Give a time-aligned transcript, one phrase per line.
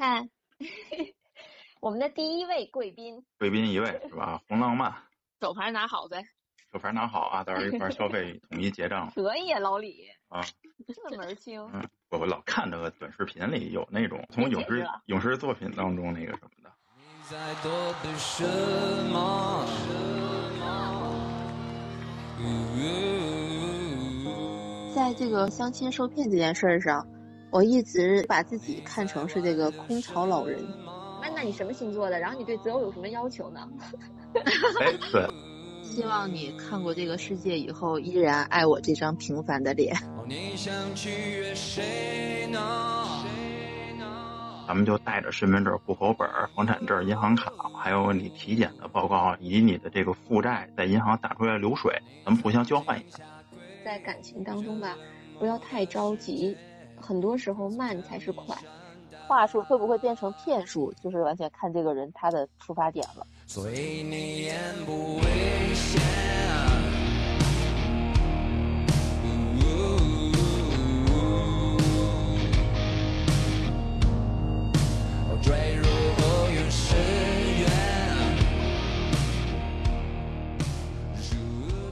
[0.00, 0.30] 看，
[1.78, 4.40] 我们的第一位贵宾，贵宾一位是吧？
[4.48, 4.90] 红浪漫，
[5.42, 6.24] 手牌拿好呗。
[6.72, 9.12] 手牌拿好啊，到时候一块儿消费统一结账。
[9.14, 10.40] 可以，啊老李啊，
[11.10, 11.60] 这门儿清。
[11.74, 16.72] 嗯，我我老看那个短视频里有那种从影视影视作品当中那个什么的。
[24.94, 27.06] 在这个相亲受骗这件事儿上，
[27.50, 30.64] 我一直把自己看成是这个空巢老人。
[31.22, 32.18] 那那你什么星座的？
[32.18, 33.68] 然后你对择偶有什么要求呢？
[34.80, 35.26] 哎，对。
[35.82, 39.96] 希望你看过这个世界以后，依然爱我这张平凡的脸。
[44.68, 51.92] 咱们就带着身份证、户口本、房产证、银行卡，还有你体检的报告，以及你的这个负债，在银行打出来流水，
[52.24, 53.24] 咱们互相交换一下。
[53.84, 54.96] 在感情当中吧，
[55.40, 56.56] 不要太着急，
[57.00, 58.56] 很多时候慢才是快。
[59.26, 63.26] 话术会不会变成骗术，就是完全看这个人他的出发点了。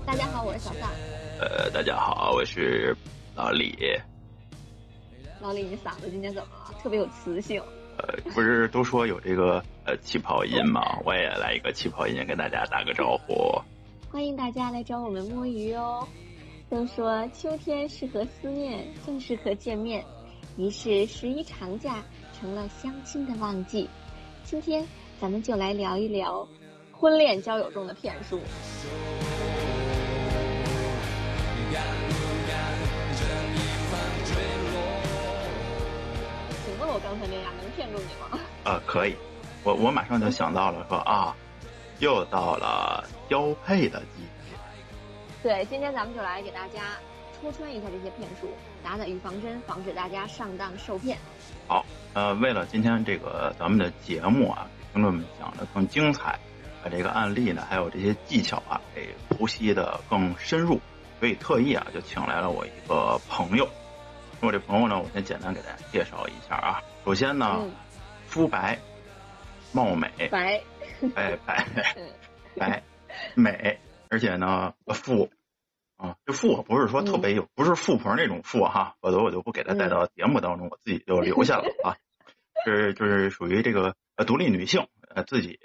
[0.05, 0.91] 大家好，我是小范。
[1.41, 2.97] 呃，大家好，我是
[3.37, 3.77] 老李。
[5.41, 6.75] 老李，你嗓子今天怎么了？
[6.83, 7.63] 特别有磁性。
[7.99, 10.83] 呃，不是都说有这个呃气泡音吗？
[11.05, 13.61] 我也来一个气泡音，跟大家打个招呼。
[14.11, 16.07] 欢迎大家来找我们摸鱼哦。
[16.71, 20.05] 都说秋天适合思念，更适合见面，
[20.57, 22.05] 于是十一长假
[22.39, 23.89] 成了相亲的旺季。
[24.45, 24.87] 今天
[25.21, 26.47] 咱们就来聊一聊
[26.93, 28.41] 婚恋交友中的骗术。
[36.91, 38.39] 我刚才那样能骗住你吗？
[38.65, 39.15] 呃，可以，
[39.63, 41.37] 我我马上就想到了，说啊，
[41.99, 44.57] 又到了交配的季节。
[45.43, 46.97] 对，今天咱们就来给大家
[47.41, 48.49] 戳穿一下这些骗术，
[48.83, 51.19] 打打预防针，防止大家上当受骗。
[51.67, 51.85] 好，
[52.15, 56.39] 呃，为了今天这个咱们的节目啊，给听众们讲的更精彩，
[56.83, 60.81] 把这个案例呢，还有这些技巧啊，给剖析的更深入，
[61.21, 63.69] 所以特意啊，就请来了我一个朋友。
[64.41, 66.81] 我这朋友呢，我先简单给大家介绍一下啊。
[67.05, 67.69] 首先呢，
[68.27, 68.79] 肤白、
[69.73, 70.63] 貌美，白，
[71.17, 71.67] 哎白，
[72.55, 72.83] 白，
[73.35, 73.79] 美，
[74.09, 75.31] 而且呢富，
[75.97, 81.97] 啊，这富不是说特别有，不是富婆那种富哈，否则我就不给她带到节目当中，我自己就留下了啊。
[82.65, 85.59] 是就是属于这个呃独立女性，呃自己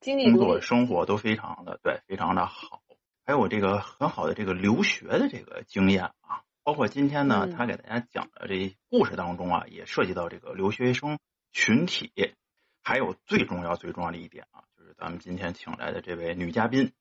[0.00, 2.80] 工作生活都非常的对，非常的好，
[3.26, 6.42] 还有这个很好的这个留学的这个经验啊。
[6.66, 11.20] 包括今天呢，他给大家讲的这故事当中啊，也涉及到这个留学生
[11.52, 12.10] 群体，
[12.82, 16.92] 还有最重要最重要的一点啊，就是咱们今天请来的这位女嘉宾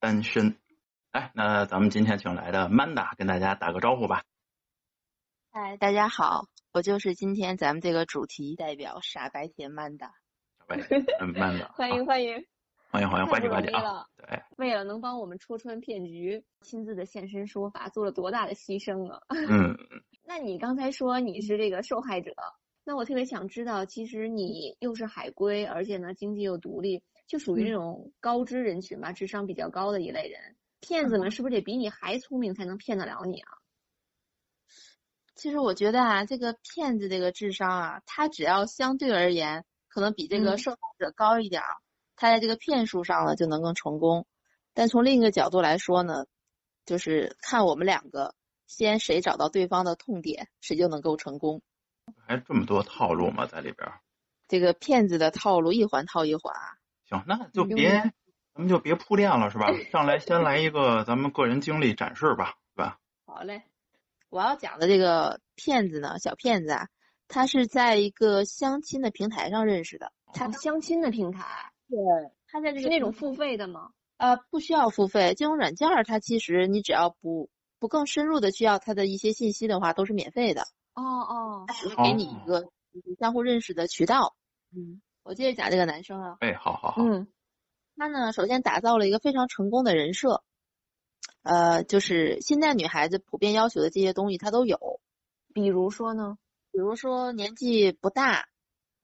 [0.00, 0.58] 单身。
[1.12, 4.24] 哎，那咱们今天请来的 Manda 跟大家打个招呼吧。
[5.52, 10.10] 嗨，大家好，我就是今天咱们这个主题代表傻白甜 Manda。
[10.58, 12.44] 傻白甜 Manda，欢迎欢迎。
[12.92, 14.06] 欢迎欢迎，欢迎欢迎啊！
[14.18, 19.22] 对，为了能帮我们戳穿骗局，亲自的现身说法，做了多大的牺牲啊！
[19.32, 19.74] 嗯，
[20.24, 22.34] 那你刚才说你是这个受害者，
[22.84, 33.48] 那我特别想知道，其实你又是海归，而且呢经济又独立，就属于这种高知人群吧，智商比较高的一类人，骗子们是不是得比你还聪明才能骗得了你啊？
[35.34, 41.62] 其实我觉得啊，这个骗子这个智商啊，他只要相对而言可能比这个受害者高一点。
[42.16, 44.26] 他在这个骗术上呢就能够成功，
[44.74, 46.26] 但从另一个角度来说呢，
[46.86, 48.34] 就是看我们两个
[48.66, 51.62] 先谁找到对方的痛点，谁就能够成功。
[52.26, 53.46] 还这么多套路吗？
[53.46, 53.90] 在里边？
[54.48, 56.54] 这个骗子的套路一环套一环。
[57.08, 57.90] 行，那就别，
[58.54, 59.68] 咱们就别铺垫了，是吧？
[59.90, 62.98] 上来先来一个咱们个人经历展示吧，对吧？
[63.24, 63.62] 好嘞，
[64.28, 66.88] 我要讲的这个骗子呢，小骗子啊，
[67.28, 70.12] 他是在一个相亲的平台上认识的。
[70.34, 71.71] 他相亲的平台。
[71.92, 73.90] 对，他在这是那种付费的吗？
[74.16, 80.62] 呃，不需要付费，这种软件儿它其实你只要不不更深入的需要它的一些信息的话，都是免费的。
[80.94, 82.70] 哦哦，它只是给你一个
[83.18, 84.34] 相互认识的渠道。
[84.74, 86.36] 嗯，我接着讲这个男生啊。
[86.40, 87.02] 哎，好好好。
[87.02, 87.28] 嗯，
[87.96, 90.42] 他呢，首先打造了一个非常成功的人设，
[91.42, 94.98] 呃，就是现在女孩子普遍要求的这些东西他都有。
[95.52, 96.38] 比如说呢？
[96.70, 98.48] 比如说年纪不大，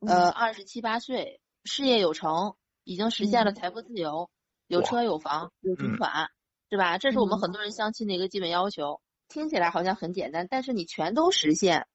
[0.00, 2.54] 呃，二十七八岁，事业有成。
[2.88, 4.30] 已经实现了财富自由，
[4.66, 6.30] 有车有房有存款，
[6.70, 6.96] 是吧？
[6.96, 9.02] 这是我们很多人相亲的一个基本要求。
[9.28, 11.86] 听起来好像很简单，但是你全都实现，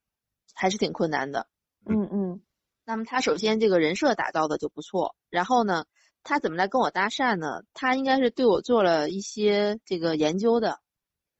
[0.54, 1.48] 还是挺困难的。
[1.84, 2.44] 嗯嗯。
[2.86, 5.86] 那么他首先这个人设打造的就不错，然后呢，
[6.22, 7.64] 他怎么来跟我搭讪呢？
[7.74, 10.80] 他应该是对我做了一些这个研究的，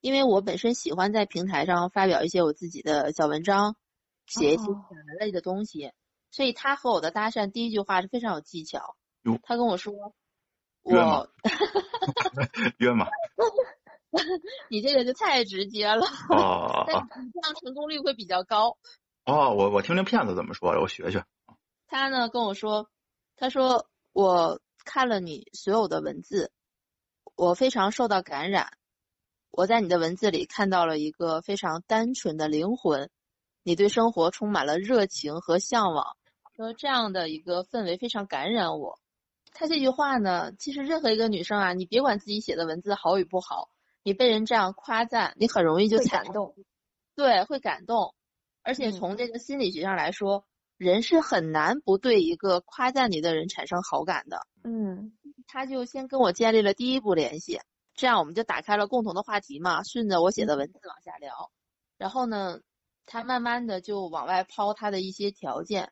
[0.02, 3.76] 因为我本身喜欢在平台上发表一些我自己的小文章，
[4.26, 5.92] 写一些哦散文类的东西，
[6.32, 9.40] 所以他和我的搭讪第一句话是非常有技巧哟。
[9.44, 9.94] 他跟我说，
[10.84, 11.28] 约吗我
[12.78, 13.08] 约吗？
[14.70, 18.78] 你这个就太直接了，哦但你这样成功率会比较高。
[19.26, 21.26] 哦，我我听听骗子怎么说的，我学学。
[21.88, 22.90] 他呢跟我说，
[23.36, 26.52] 他说我看了你所有的文字，
[27.36, 28.78] 我非常受到感染。
[29.50, 33.10] 我在你的文字里看到了一个非常单纯的灵魂，
[33.64, 36.18] 你对生活充满了热情和向往，
[36.56, 39.00] 说这样的一个氛围非常感染我。
[39.54, 43.70] 他这句话呢，其实任何一个女生啊，你别管自己写的文字好与不好，
[44.04, 46.56] 你被人这样夸赞，你很容易就惨感动。
[47.16, 48.16] 对，会感动。
[48.64, 50.46] 而且嗯从这个心理学上来说，
[50.78, 54.48] 人是很难不对一个夸赞你的人产生好感的。
[54.64, 55.14] 嗯
[55.46, 57.60] 他就先跟我建立了第一步联系，
[57.94, 61.52] 这样我们就打开了共同的话题嘛，顺着我写的文字往下聊。
[61.98, 62.60] 然后呢，
[63.06, 65.92] 他慢慢的就往外抛他的一些条件，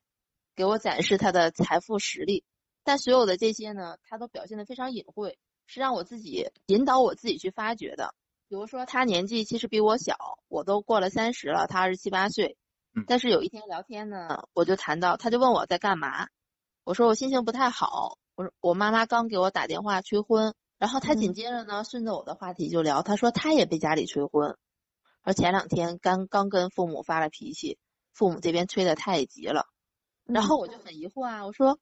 [0.55, 2.43] 给我展示他的财富实力。
[2.83, 8.13] 但所有的这些呢，他都表现得非常隐晦，是让我自己引导我自己去发掘的。
[8.47, 10.15] 比如说，他年纪其实比我小，
[10.47, 12.57] 我都过了三十了，他二十七八岁
[12.93, 13.05] 嗯。
[13.07, 16.27] 但是有一天聊天呢，我就谈到，他就问我在干嘛，
[16.83, 24.57] 我说我心情不太好，我说我妈妈刚给我打电话催婚，然后他紧嗯接着呢，顺着我的话题就聊，他说他也被家里催婚，
[25.21, 27.77] 而前两天刚刚跟父母发了脾气，
[28.11, 29.67] 父母这边催得太急了，
[30.25, 31.79] 然嗯后我就很疑惑啊，我说，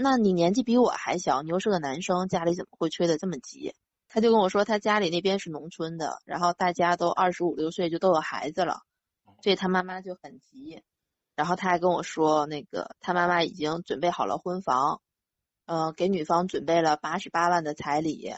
[0.00, 3.74] 那你年纪比我还小，你又是个男生，家里怎么会催得这么急？
[4.08, 8.82] 他就跟我说，他家里那边是农村的，然后大家都二十五六岁就都有孩子了，
[9.42, 10.82] 所以他妈妈就很急。
[11.34, 15.00] 然后他还跟我说，那个他妈妈已经准备好了婚房，
[15.66, 18.32] 呃，给女方准备了八十八万的彩礼，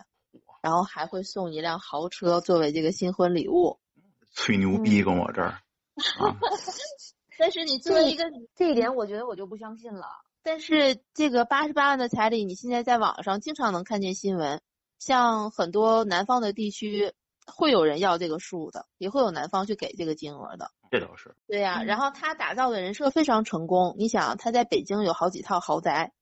[0.63, 3.79] 然后还会送一辆豪车作为这个新婚礼物。
[4.33, 5.61] 吹牛逼跟我这儿
[6.21, 6.37] 啊，
[7.39, 8.25] 但是你作为一个
[8.55, 10.07] 这一点我觉得我就不相信了。
[10.43, 14.63] 但是这个八十八万的彩礼，你现在在网上经常能看见新闻，
[14.99, 17.13] 像很多南方的地区
[17.47, 20.71] 会有人要这个数的，也会有男方去给这个金额的。
[20.91, 21.37] 这倒是。
[21.47, 23.95] 对呀、嗯然后他打造的人设非常成功。
[23.99, 26.13] 你想，他在北京有好几套豪宅，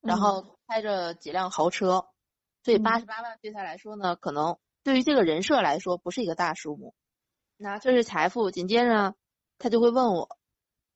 [0.00, 2.06] 然后开着几辆豪车，
[2.62, 6.94] 所以嗯八十八万对他来说呢，可能对于这个人设来说不是一个大数目。
[7.56, 9.14] 那这是财富，紧接着，
[9.58, 10.36] 他就会问我，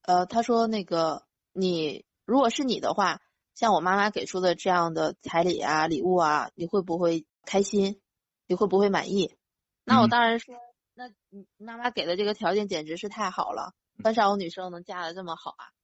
[0.03, 3.21] 呃，他说那个你如果是你的话，
[3.57, 8.01] 像我妈妈给出的这样的彩礼啊、礼物啊，你会不会开心？
[8.47, 9.35] 你会不会满意？
[9.83, 10.55] 那我嗯当然说，
[10.95, 13.75] 那你妈妈给的这个条件简直是太好了，
[14.05, 15.75] 很少有女生能嫁的这么好啊。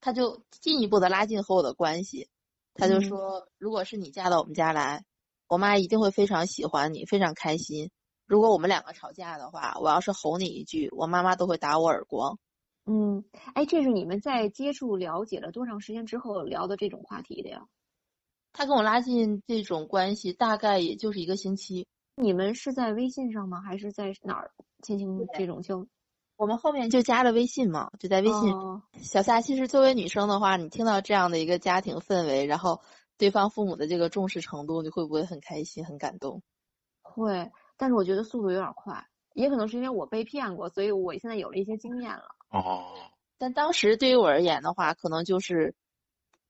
[0.00, 2.28] 他就进一步的拉近和我的关系，
[2.74, 5.04] 他就嗯说，如果是你嫁到我们家来，
[5.48, 7.90] 我妈一定会非常喜欢你，非常开心。
[8.26, 12.38] 如果我们两个吵架的话，我要是吼你一句，我妈妈都会打我耳光。
[12.86, 13.24] 嗯，
[13.54, 17.66] 哎，这是你们在接触了解了多长时间之后聊的这种话题的呀？
[18.52, 21.86] 他跟我拉近这种关系，大概也就是一个星期。
[22.14, 23.60] 你们是在微信上吗？
[23.60, 24.52] 还是在哪儿
[24.82, 25.86] 进行这种交？
[26.36, 28.52] 我们后面就加了微信嘛，就在微信。
[28.52, 32.80] 哦小夏，其实作为女生的话，你听到这样的一个家庭氛围，然后
[33.18, 36.42] 对方父母的这个重视程度，你会不会很开心、很感动？
[37.02, 42.35] 会，但是我觉得速度有点快，也可能是因为我被骗过，所以我现在有了一些经验了。
[42.50, 42.84] 哦，
[43.38, 45.74] 但当时对于我而言的话，可能就是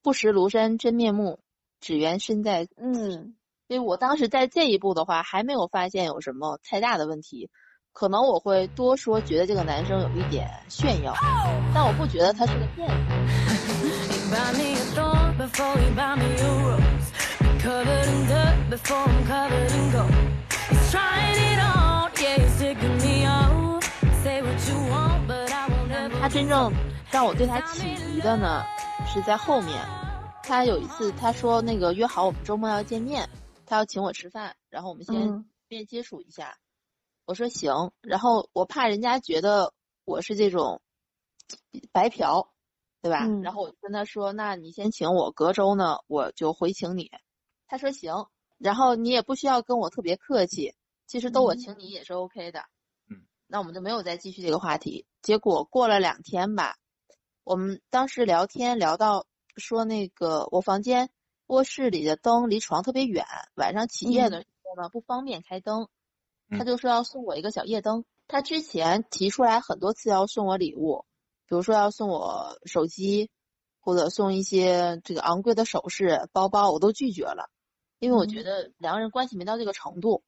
[0.02, 1.40] 不识庐山真面目，
[1.80, 2.68] 只缘身在。
[2.76, 3.34] 嗯
[3.68, 7.50] 因为我当时在这一步的话，还没有发现有什么太大的问题。
[7.92, 11.12] 可能我会多说，觉得这个男生有一点炫耀，
[11.74, 12.94] 但我不觉得他是个骗子。
[26.26, 26.72] 他真正
[27.12, 28.64] 让我对他起疑的呢，
[29.06, 29.80] 是在后面。
[30.42, 33.28] 他有一次他说那个约好我们周末要见面，
[33.64, 36.58] 他要请我吃饭，然后我们先面接触一下。
[37.26, 39.72] 我说行，然后我怕人家觉得
[40.04, 40.82] 我是这种
[41.92, 42.48] 白嫖，
[43.02, 43.24] 对吧？
[43.24, 47.08] 嗯然后我就跟他说，那你先请我，隔周呢我就回请你。
[47.68, 48.26] 他说行，
[48.58, 50.74] 然后你也不需要跟我特别客气，
[51.06, 52.58] 其实都我嗯请你也是 OK 的。
[52.58, 52.66] 嗯，
[53.46, 55.06] 那我们就没有再继续这个话题。
[55.22, 56.76] 结果过了两天吧，
[57.44, 59.26] 我们当时聊天聊到
[59.56, 61.10] 说那个我房间
[61.46, 63.24] 卧室里的灯离床特别远，
[63.54, 65.88] 晚上起夜的时候呢不方便开灯，
[66.50, 68.04] 他嗯就说要送我一个小夜灯。
[68.28, 71.04] 他之前提出来很多次要送我礼物，
[71.46, 73.30] 比如说要送我手机，
[73.80, 77.48] 或者送一些这个昂贵的首饰、包包，我都拒绝了，
[78.00, 80.24] 因为我觉嗯得两个人关系没到这个程度。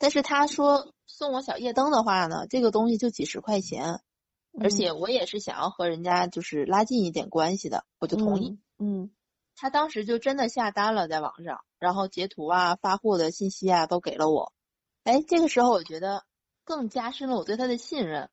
[0.00, 4.00] 但是他说送我小夜灯的话呢，这个东西就几十块钱，
[4.58, 8.58] 而且我也是想要和人家就是拉近一点关系的，我就同意。
[8.78, 9.10] 嗯
[9.56, 14.54] 他当时就真的下单了，在网上，然后截图啊、发货的信息啊都给了我。
[15.04, 16.24] 哎，这个时候我觉得
[16.64, 18.30] 更加深了我对他的信任。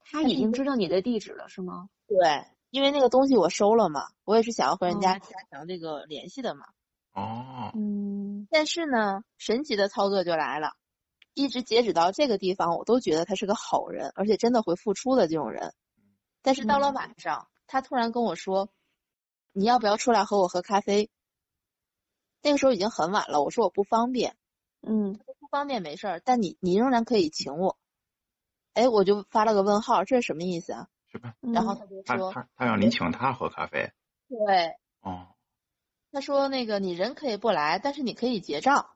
[0.00, 1.88] 他已经知道你的地址了是吗？
[2.06, 6.66] 对，因为那个东西我收了嘛，我也是想要和人家哦加强这个联系的嘛。
[7.14, 8.15] 哦，嗯
[8.50, 10.72] 但是呢，神奇的操作就来了，
[11.34, 15.74] 一直截止到这个地方，我都觉得他是个好人，而且真的会付出的这种人。
[16.42, 18.70] 但是到了嗯晚上，他突然跟我说
[19.52, 21.10] ：“你要不要出来和我喝咖啡？”
[22.42, 24.36] 那个时候已经很晚了，我说我不方便。
[24.82, 27.76] 嗯不方便没事儿，但你你仍然可以请我。
[28.74, 30.88] 哎，我就发了个问号，这是什么意思啊？
[31.10, 31.34] 是吧？
[31.40, 33.92] 嗯，然后他就他说，他他让你请他喝咖啡。
[34.28, 35.28] 对，哦，
[36.16, 38.86] 他说那个你人可以不来，但是你可以结账。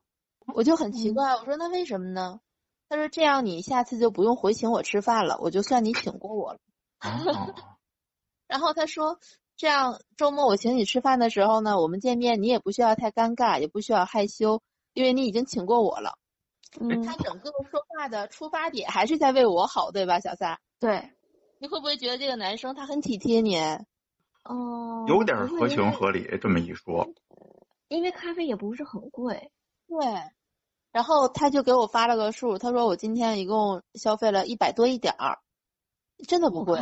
[0.55, 2.41] 我就很奇嗯怪，我说那为什么呢？
[2.89, 6.61] 他说这样你下次就不用回请我吃饭了，我就算你请过我了。
[7.03, 7.55] 哦，
[8.49, 9.19] 然后他说
[9.55, 14.63] 这样周末我请你吃饭的时候呢，我们见面你也不需要太尴尬，也不需要害羞，
[14.95, 16.15] 因为你已经请过我了。
[16.81, 20.59] 嗯他整个说话的出发点还是在为我好，对吧，小撒？
[20.79, 21.11] 对
[21.59, 23.59] 你会不会觉得这个男生他很体贴你？
[24.45, 27.09] 哦，有点合情合理，这么一说。
[27.89, 29.51] 因为咖啡也不是很贵。
[29.87, 29.99] 对，
[30.93, 35.41] 然后他就给我发了个数，他说我今天一共消费了一百多一点儿，
[36.29, 36.81] 真的不贵。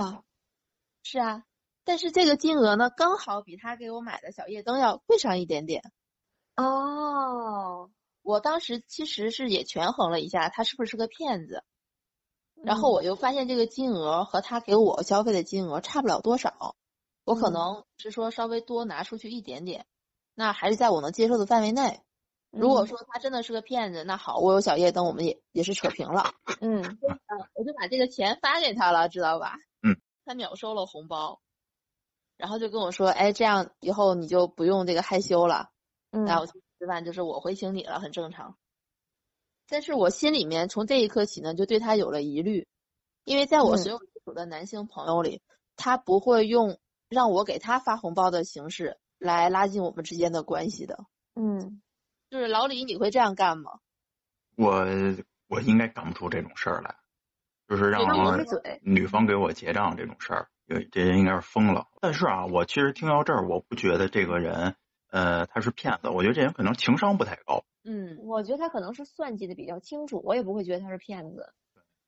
[1.03, 1.45] 是啊，
[1.85, 5.83] 但是这个金额呢，刚好比他给我买的小夜灯要贵上一点点。
[6.57, 7.91] 哦，
[8.23, 11.65] 我当时其实是也权衡了一下，他是不是个骗子，
[12.63, 16.77] 然后我又发现这个金额和他给我消费的金额差不了多少，
[17.29, 19.85] 我可嗯能是说稍微多拿出去一点点，
[20.35, 22.01] 那还是在我能接受的范围内。
[22.51, 26.33] 如果嗯说他真的是个骗子，那好，我有小夜灯，我们也也是扯平了。
[26.63, 26.79] 嗯
[27.55, 29.57] 我就把这个钱发给他了，知道吧？
[29.83, 30.01] 嗯。
[30.25, 31.41] 他秒收了红包，
[32.39, 35.69] 然后就跟我说：“哎，这样以后你就不用这个害羞了。
[36.13, 38.57] 嗯那我去吃饭就是我回请你了，很正常。”
[39.69, 42.67] 但是我心里面从这一刻起呢，就对他有了疑虑，
[43.25, 45.43] 因为在我嗯所有接触的男性朋友里，
[45.77, 51.05] 他不会用让我给他发红包的形式来拉近我们之间的关系的。
[51.35, 51.81] 嗯
[52.31, 53.81] 就是老李，你会这样干吗？
[54.57, 54.85] 我
[55.49, 56.97] 我应该干不出这种事儿来，
[57.69, 58.03] 就是让
[58.83, 61.87] 女方给我结账这种事儿，这这人应该是疯了。
[62.01, 64.75] 但是啊，我其实听到这儿，我不觉得这个人，
[65.11, 71.55] 呃，他是骗子，我觉得这人可能情商不太高，嗯，我觉得他可能是算计的比较清楚，我也不会觉得他是骗子。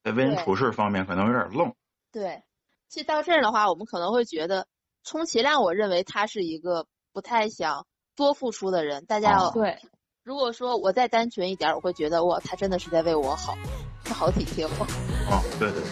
[0.02, 1.74] 在为人处事方面可能有点愣。
[2.12, 2.42] 对，
[2.88, 4.66] 其实到这儿的话，我们可能会觉得，
[5.04, 9.04] 充其量我认为他是一个不太想多付出的人。
[9.06, 9.78] 大家要，哦对，
[10.22, 13.56] 如果说我再单纯一点儿，我会觉得哇，他真的是在为我好，
[14.04, 14.86] 他好体贴我。
[15.30, 15.90] 哦，对对对，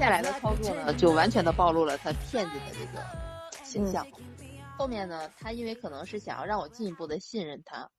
[0.00, 3.04] 下来的操作呢，就完全的暴露了他骗子的这个
[3.62, 4.06] 形象。
[4.78, 7.90] 后面呢，他因为可能是想要让我进一步的信任他，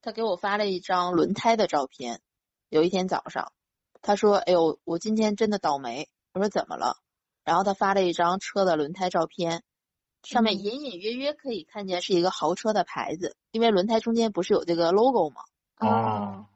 [0.00, 2.22] 他给我发了一张轮胎的照片。
[2.70, 3.52] 有一天早上，
[4.00, 6.96] 他说：“哎呦，我今天真的倒霉。”我说：“怎么了？”
[7.44, 9.62] 然后他发了一张车的轮胎照片，
[10.22, 15.42] 上面嗯隐隐约约可以看见是一个豪车的牌子，因为轮胎中间不是有这个 logo 吗？
[15.80, 16.46] 哦，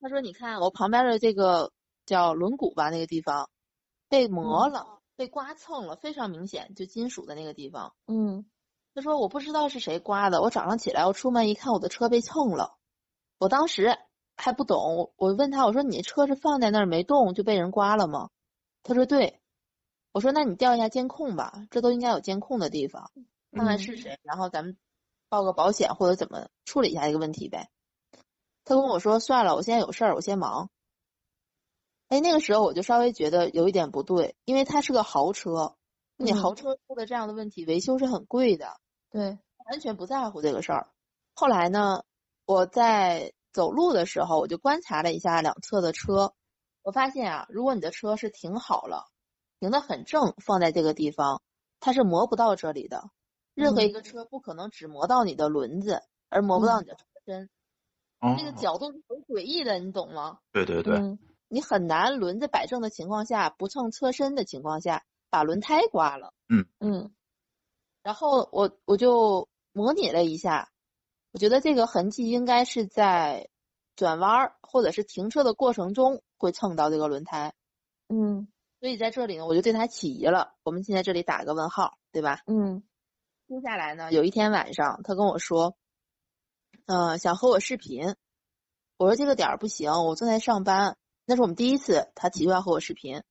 [0.00, 1.72] 他说：“你看我旁边的这个
[2.06, 3.50] 叫轮毂吧，那个地方
[4.12, 7.94] 被磨了，被刮蹭了，非常明显，就金属的那个地方。
[8.06, 8.44] 嗯
[8.94, 12.76] 他说我不知道是谁刮的，我早上起来我出门一看，我的车被蹭了。
[13.38, 13.96] 我当时
[14.36, 18.28] 还不懂，我问他，我说你车是放在那儿没动就被人刮了吗？
[18.82, 19.40] 他说对。
[20.12, 23.10] 我说那你调一下监控吧，这都应该有监控的地方，
[23.50, 24.76] 看看是谁，然后咱们
[25.30, 27.70] 报个保险或者怎么处理一下这个问题呗。
[28.62, 30.68] 他跟我说算了，我现在有事儿，我先忙。
[32.12, 35.76] 哎，那个时候我就稍微觉得有一点不对，因为它是个豪车，
[36.18, 38.76] 你嗯豪车出的这样的问题，维修是很贵的。
[39.10, 40.90] 对，完全不在乎这个事儿。
[41.32, 42.02] 后来呢，
[42.44, 46.34] 我在走路的时候，我就观察了一下两侧的车，
[46.82, 49.06] 我发现啊，如果你的车是停好了，
[49.58, 51.40] 停得很正，放在这个地方，
[51.80, 53.08] 它是磨不到这里的。
[53.54, 57.48] 任何一个车不可能只磨到你的轮子，而磨不到你的车身。
[58.20, 60.40] 哦，那个角度是很诡异的，你懂吗？
[60.52, 61.18] 对对对，嗯
[61.52, 66.32] 你很难轮子摆正的情况下，不蹭车身的情况下，把轮胎刮了。
[66.48, 67.14] 嗯嗯
[68.02, 70.70] 然后我我就模拟了一下，
[71.30, 73.50] 我觉得这个痕迹应该是在
[73.96, 77.52] 转弯儿或者是停车的过程中会蹭到这个轮胎，
[78.08, 78.48] 嗯
[78.80, 80.54] 所以在这里呢，我就对它起疑了。
[80.62, 82.40] 我们现在这里打个问号，对吧？
[82.46, 82.82] 嗯
[83.46, 85.76] 接下来呢，有一天晚上，他跟我说，
[86.86, 88.16] 呃，想和我视频。
[88.96, 90.96] 我说这个点儿不行，我正在上班。
[91.32, 93.22] 那是我们第一次，他提出要和我视频。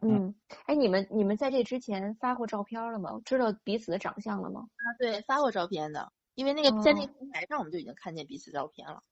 [0.00, 0.32] 嗯，
[0.66, 3.20] 哎，你们你们在这之前发过照片了吗？
[3.24, 4.60] 知道彼此的长相了吗？
[4.60, 9.02] 啊，对，发过照片的，因为那个在那哦个平台上我们就已经看见彼此照片了。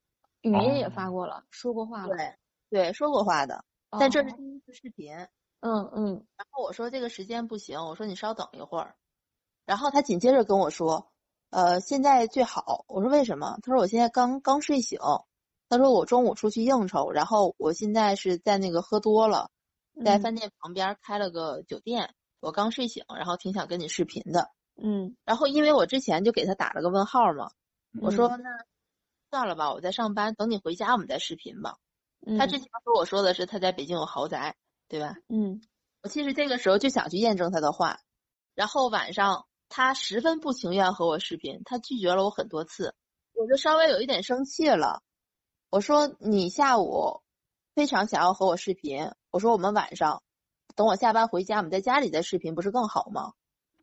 [0.43, 2.15] 语音也哦发过了，说过话了。
[2.17, 2.37] 对，
[2.71, 3.65] 对，说过话的，
[3.99, 5.13] 但这是哦第一次视频。
[5.59, 8.95] 嗯嗯然后我说这个时间不行，我说你稍等一会儿。
[9.65, 11.11] 然后他紧接着跟我说，
[11.51, 12.85] 呃，现在最好。
[12.87, 13.59] 我说为什么？
[13.65, 15.01] 他说我现在刚刚睡醒。
[15.69, 19.51] 他说我中午出去应酬，然后我现在是在那个喝多了，
[20.05, 22.15] 在嗯饭店旁边开了个酒店。
[22.41, 24.51] 我刚睡醒，然后挺想跟你视频的。
[24.81, 27.51] 嗯然后因为我之前就给他打了个问号嘛，
[28.01, 28.51] 我说嗯那
[29.31, 31.77] 算了吧，我在上班，等你回家我们再视频吧。
[32.27, 34.55] 嗯，他之前和我说的是他在北京有豪宅，
[34.87, 35.17] 对吧？
[35.29, 35.61] 嗯
[36.03, 37.99] 我其实这个时候就想去验证他的话，
[38.55, 42.95] 然后晚上他十分不情愿和我视频，他拒绝了我很多次，
[43.33, 45.03] 我就稍微有一点生气了。
[45.69, 47.23] 我说你下午
[47.75, 50.23] 非常想要和我视频，我说我们晚上
[50.77, 53.33] 等我下班回家，我们在家里再视频不是更好吗？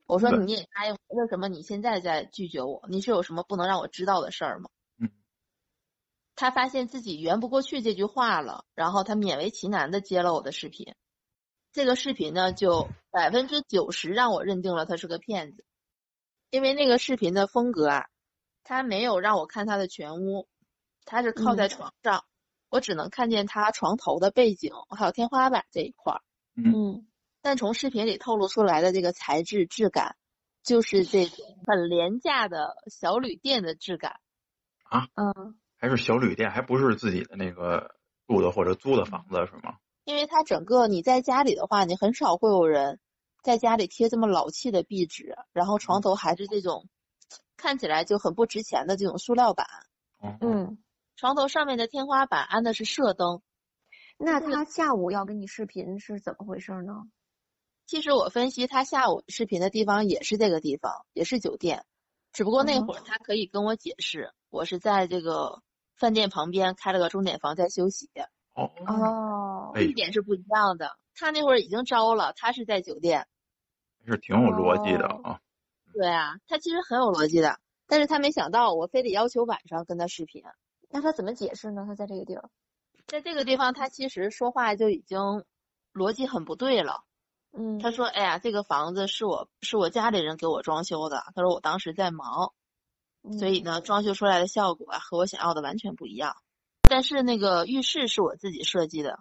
[0.05, 2.83] 我说你也答应我，为什么你现在在拒绝我？
[2.89, 4.69] 你是有什么不能让我知道的事儿吗？
[4.97, 5.11] 嗯，
[6.35, 10.95] 他发现自己圆不过去这句话了，然后他勉为其难的接了我的视频。
[11.73, 15.65] 这个视频呢，就百分之九十让我认定了他是个骗子，
[16.49, 18.05] 因为那个视频的风格啊，
[18.63, 20.47] 他没有让我看他的全屋，
[21.05, 22.23] 他是靠在嗯床上，
[22.69, 26.21] 我只能看见他床头的背景还有天花板这一块儿。
[26.55, 27.05] 嗯
[27.41, 30.15] 但从视频里透露出来的这个材质质感，
[30.63, 31.37] 就是这种
[31.67, 34.19] 很廉价的小旅店的质感。
[34.83, 37.95] 啊嗯还是小旅店，还不是自己的那个
[38.27, 39.77] 住的或者租的房子是吗？
[40.05, 42.99] 因为它整个你在家里的话，你很少会有人
[43.41, 46.87] 在家里贴这么老气的壁纸，然后床头还是这种
[47.57, 49.67] 看起来就很不值钱的这种塑料板，
[50.19, 50.77] 哦，嗯，
[51.15, 53.41] 床头上面的天花板安的是射灯。
[54.17, 56.93] 那他下午要跟你视频是怎么回事呢？
[57.85, 61.85] 其实我分析他下午视频的地方也是这个地方，也是酒店，
[62.31, 65.61] 只不过那嗯会儿他可以跟我解释，我是在这个
[65.95, 68.09] 饭店旁边开了个钟点房在休息，
[68.53, 70.97] 哦，哦哎地点是不一样的。
[71.15, 73.27] 他那会儿已经招了，他是在酒店。
[74.07, 75.39] 是挺有逻辑的哦啊。
[75.93, 80.43] 对啊，他其实很有逻辑的，但是他没想到我非得要求晚上跟他视频。
[80.93, 81.85] 那他怎么解释呢？
[81.87, 82.51] 他在这个地儿。
[83.07, 85.19] 在这个地方，他其实说话就已经
[85.91, 87.03] 逻辑很不对了。
[87.51, 91.23] 嗯他说：“哎呀，这个房子是我是我家里人给我装修的。
[91.35, 92.53] 他说我当时在忙，
[93.39, 96.35] 所以呢，装修出来的效果啊和我想要的完全不一样。
[96.87, 99.17] 但是那个浴室是我自己设计的，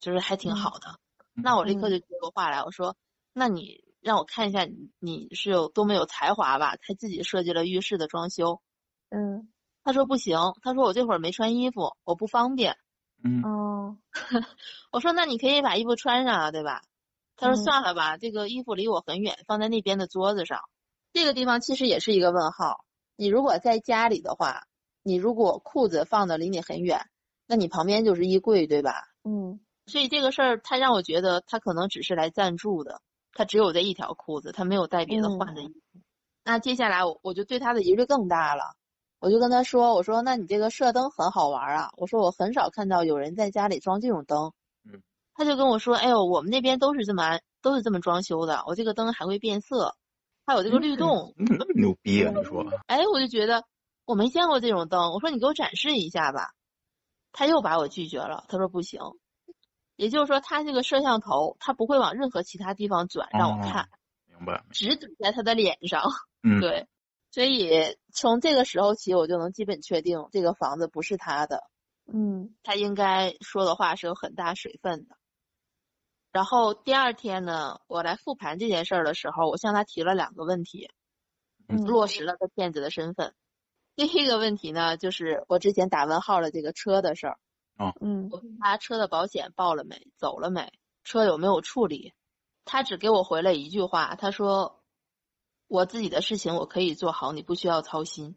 [0.00, 0.98] 就是还挺好的。
[1.34, 2.96] 那我立刻就接过话来，我说：
[3.32, 6.74] 那你让我看一下你你是有多么有才华吧？
[6.82, 8.60] 他自己设计了浴室的装修。
[9.10, 9.48] 嗯
[9.86, 12.76] 他说不行，他说我这会儿没穿衣服，我不方便。
[13.22, 13.96] 嗯哦
[14.90, 16.82] 我说那你可以把衣服穿上啊，对吧？
[17.36, 20.62] 他说嗯算了吧，这个衣服离我很远，放在那边的桌子上。
[21.12, 22.84] 这个地方其实也是一个问号。
[23.14, 24.64] 你如果在家里的话，
[25.04, 27.02] 你如果裤子放的离你很远，
[27.46, 29.04] 那你旁边就是衣柜，对吧？
[29.22, 33.02] 嗯所以这个事儿，他让我觉得他可能只是来暂住的，
[33.34, 36.00] 他只有这一条裤子，他没有带别的换的衣服。
[36.42, 38.74] 那接下来我我就对他的疑虑更大了，
[39.18, 44.52] 我就跟他说，我说那你这个射灯很好玩啊，我说我很少看到有人在家里装这种灯。
[44.84, 45.02] 嗯，
[45.34, 49.96] 他就跟我说，哎呦，我们那边都是这么安，都是这么装修的，我这个灯还会变色，
[50.44, 51.34] 还有这个律动。
[51.36, 52.32] 你怎么那么牛逼啊？
[52.36, 53.64] 你说，哎，我就觉得
[54.04, 56.52] 我没见过这种灯，我说你给我展示一下吧，
[57.32, 59.00] 他又把我拒绝了，他说不行。
[59.96, 63.88] 也就是说，他这个摄像头，他不会往任何其他地方转让我看，
[64.26, 64.62] 明白？
[64.70, 66.02] 只怼在他的脸上。
[66.42, 66.86] 嗯，对，
[67.36, 71.64] 所以从这个时候起，我就能基本确定这个房子不是他的，
[72.10, 72.56] 嗯。
[72.62, 75.18] 他应该说的话是有很大水分的。
[76.32, 80.88] 然后第二天呢，我来复盘这件事儿的时候，我向他提了两个问题，
[81.68, 81.84] 嗯。
[81.84, 83.34] 落实了他骗子的身份。
[83.96, 87.38] 第一个问题呢，就是我之前打问号的这个车的事儿，
[88.00, 90.72] 嗯我问他车的保险报了没，走了没，
[91.04, 92.14] 车有没有处理，
[92.64, 94.75] 他只给我回了一句话，他说
[95.68, 98.36] 我自己的事情我可以做好，你不需要操心。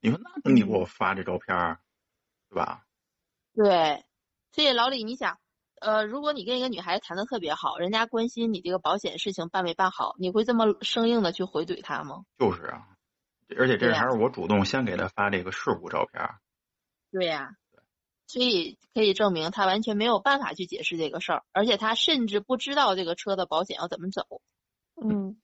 [0.00, 1.80] 你说那你给我发这照片儿，
[2.48, 2.86] 对吧？
[3.54, 4.04] 对，
[4.52, 5.38] 所以老李，你想，
[5.80, 12.24] 呃，如果你跟一个女孩子谈的特别好，人家关心你这个保险事情办没办好，你会这么生硬的去回怼她吗？
[12.38, 12.86] 就是啊，
[13.58, 16.38] 而且这还是我主动先给她发这个事故照片儿。
[17.10, 17.56] 对呀、
[18.28, 24.40] 所以可以证明他完全没有办法去解释这个事儿，而且他甚至不知道这个车的保险要怎么走。
[24.94, 25.40] 嗯，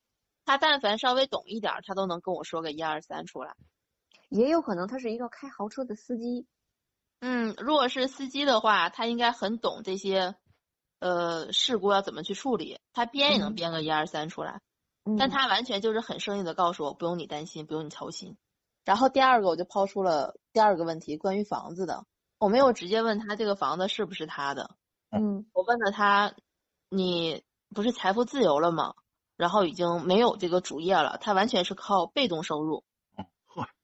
[0.47, 3.55] 他但凡稍微懂一点儿，他都能跟我说个一二三出来。
[4.31, 6.47] 也有可能他是一个开豪车的司机。
[7.21, 10.35] 嗯，如果是司机的话，他应该很懂这些，
[11.01, 14.61] 呃，事故要怎么去处理，他编也能嗯编个一二三出来。
[15.05, 18.37] 嗯但他完全就是很生硬的告诉我，不用你担心，不用你操心。
[18.85, 22.05] 然后第二个我就抛出了第二个问题，关于房子的，
[22.39, 24.77] 我没有直接问他这个房子是不是他的，
[25.11, 26.35] 嗯我问了他，
[26.89, 28.95] 你不是财富自由了吗？
[29.37, 32.85] 然后已经没有这个主业了，他完全是靠被动收入。
[33.17, 33.27] 哦，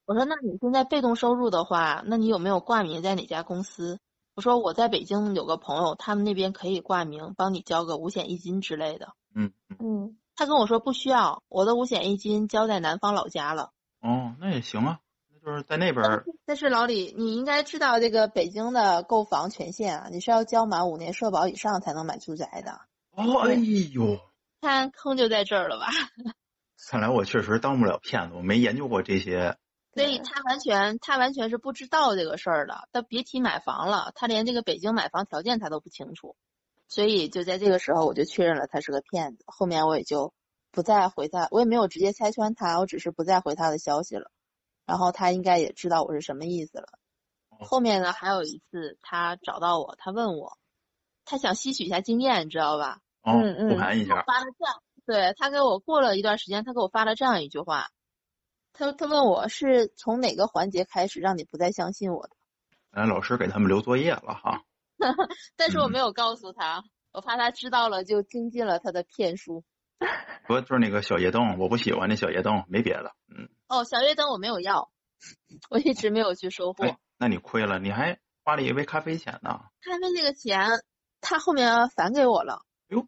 [0.05, 3.99] 我说，那你现在被动收入的话，那你有没有挂名在哪家公司？
[4.35, 9.15] 我说我在北京有个朋友，他们那边可以挂名，帮你交个五险一金之类的。
[9.35, 13.73] 嗯嗯，嗯他跟我说不需要，我的五险一金交在南方老家了。
[14.01, 22.81] 哦，那也行啊，那就是在那边但是老李，你应该知道这个北京的购房权限啊，你是要交满五年社保以上才能买住宅的。
[23.11, 24.19] 哦，哎呦，
[24.63, 25.87] 看坑就在这儿了吧？
[26.89, 29.59] 看来我确实当不了骗子，我没研究过这些。
[29.93, 36.37] 所以他完全他完全是不知道这个事儿的，他别提买房了，他连这个北京买房条件他都不清楚，
[36.89, 40.33] 所以就在这个时候我就确认了他是个骗子，后面我也就
[40.71, 44.31] 不再回他，我也没有直接拆穿他，我只是不再回他的消息了，
[44.87, 46.87] 然后他应该也知道我是什么意思了。
[47.61, 50.57] 后面呢还有一次他找到我，他问我，
[51.25, 53.01] 他想吸取一下经验，你知道吧？
[53.23, 54.23] 哦嗯，嗯复盘一下。
[54.23, 57.89] 发了这样，对他给我过了一段时间，他给我发了这样一句话，
[58.73, 62.37] 他他问我是从哪个环节开始让你不再相信我的，
[62.91, 64.63] 哎老师给他们留作业了哈。
[64.99, 65.15] 嗯
[65.57, 69.65] 但是我没有告诉他，我怕他知道了就听进了他的骗术。
[70.47, 73.13] 不就是那个小夜灯，我不喜欢那小夜灯，没别的。
[73.29, 74.91] 嗯，哦，小夜灯我没有要，
[75.71, 76.85] 我一直没有去收货。
[76.85, 79.61] 哎，那你亏了，你还花了一杯咖啡钱呢。
[79.81, 80.69] 咖啡那个钱，
[81.21, 82.63] 他后面返给我了，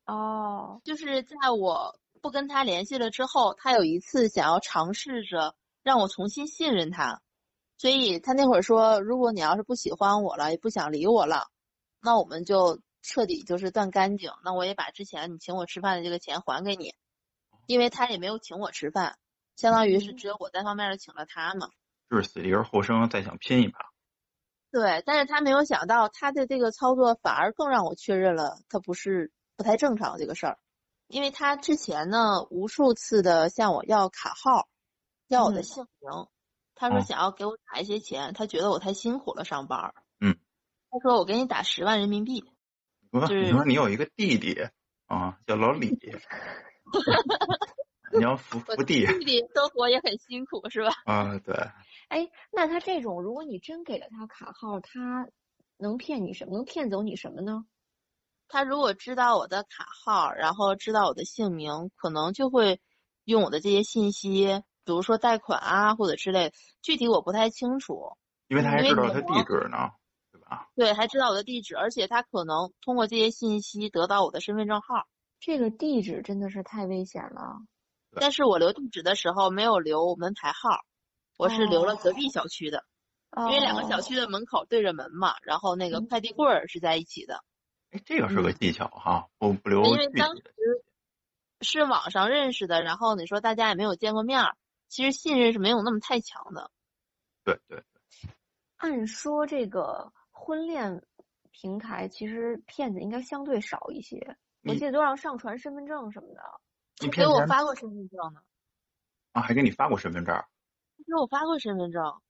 [0.06, 7.20] 哦，就是在我不跟他联系了之后，他有一次想要尝试着让我重新信任他，
[7.76, 11.48] 所以他那会儿说，如果你要是不喜欢我了，也不想理我了，
[12.00, 14.30] 那我们就彻底就是断干净。
[14.44, 16.94] 那我也把之前你请我吃饭的这个钱还给你，
[17.66, 19.18] 因为他也没有请我吃饭，
[19.56, 21.68] 相当于是只有我单方面的请了他嘛。
[22.10, 23.78] 就是死里而后生，再想拼一把。
[24.70, 30.58] 对，但是他没有想到他的这个操作反而更让我确认了他不是不太正常这个事儿，
[31.06, 34.68] 因为他之前呢无数次的向我要卡号，
[35.28, 35.64] 要我的嗯。
[35.64, 36.10] 姓名，
[36.74, 37.06] 他说嗯。
[37.06, 40.36] 想要给我打一些钱，他觉得我太辛苦了上班儿，嗯，
[40.90, 42.44] 他说我给你打十万人民币，
[43.12, 44.68] 就是你说你有一个弟弟
[45.06, 45.90] 啊，叫老李，
[48.12, 50.90] 你要扶 我扶弟弟弟生活也很辛苦是吧？
[51.04, 51.54] 啊，对，
[52.08, 55.28] 哎，那他这种，如果你真给了他卡号，他
[55.78, 56.54] 能骗你什么？
[56.54, 57.64] 能骗走你什么呢？
[58.48, 62.80] 他如果知道我的卡号，然后知道我的姓名，可能就会
[63.24, 66.52] 用我的这些信息，比如说贷款啊或者之类，
[66.82, 68.16] 具体我不太清楚。
[68.48, 69.90] 因为他还知道他地址呢，
[70.30, 70.68] 对吧？
[70.76, 75.06] 对，还知道我的地址，而且他可能通过这些信息得到我的身份证号。
[75.40, 77.56] 这个地址真的是太危险了。
[78.16, 80.80] 但是我留地址的时候没有留门牌号，
[81.36, 82.84] 我是留了隔壁小区的，
[83.30, 87.42] 哦因为两个小区的门口对着门嘛，然后那个嗯快递柜儿是在一起的。
[87.94, 90.36] 哎，这个是个嗯技巧哈，不不留因为当。
[90.36, 90.42] 时
[91.60, 94.56] 是网上认识的，然后你说大家也没有见过面儿，
[94.88, 96.70] 其实信任是没有那么太强的。
[97.44, 97.82] 对对，
[98.76, 101.06] 按说这个婚恋
[101.52, 106.42] 平台其实骗子应该相对少一些，我记得都让上传身份证什么的。
[107.00, 108.42] 你给我发过身份证呢，
[109.32, 110.34] 啊，还给你发过身份证。
[111.06, 112.20] 给我发过身份证。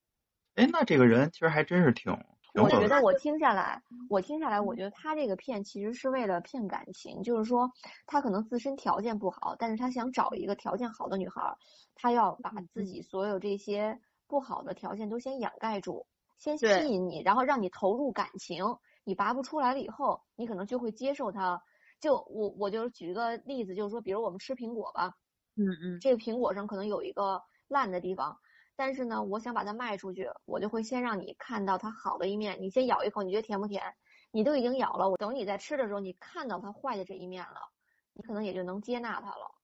[0.54, 2.24] 哎，那这个人其实还真是挺挺
[2.54, 7.70] 我觉得我听下来，我听下来，我觉得他这个骗其实是为了骗感情，就是说
[8.06, 11.56] 他可能自身条件不好，但是他想找一个条件好的女孩儿，
[11.94, 16.06] 他要把自己所有这些不好的条件都先掩盖住，
[16.38, 18.64] 先吸引你，然后让你投入感情，
[19.04, 21.60] 你拔不出来了以后，你可能就会接受他。
[22.00, 25.12] 就我我就举一个例子，就是说，比如我们吃苹果吧，
[25.56, 28.36] 嗯嗯，这个苹果上可能有一个烂的地方，
[28.76, 33.94] 但是呢，我想把它卖出去，我就会先让你看到它好的一面，你先咬一口，你觉得甜不甜？
[34.30, 37.70] 你都已经咬了，我等你在吃的时候，你看到它坏的这一面了，
[38.12, 39.54] 你可能也就能接纳它了。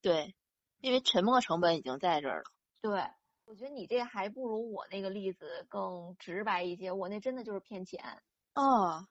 [0.00, 0.34] 对，
[0.80, 2.44] 因为沉没成本已经在这儿了。
[2.80, 3.06] 对，
[3.44, 8.22] 我觉得你这还不如我那个例子更直白一些，我那真的就是骗钱。
[8.54, 9.06] 哦，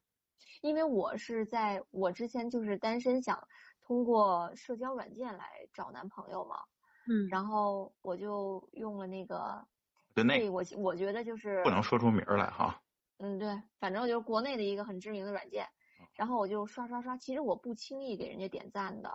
[0.62, 3.48] 因为我是在我之前就是单身，想
[3.82, 6.64] 通过社交软件来找男朋友嘛，
[7.10, 9.66] 嗯，然后我就用了那个，
[10.14, 12.80] 对我我觉得就是不能说出名儿来哈。
[13.18, 15.68] 嗯，对，反正就是国内的一个很知名的软件，
[16.16, 19.12] 然后我就刷刷刷，其实我不轻易给人家点赞的，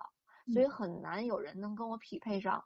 [0.52, 2.62] 所以很难有人能跟我匹配上。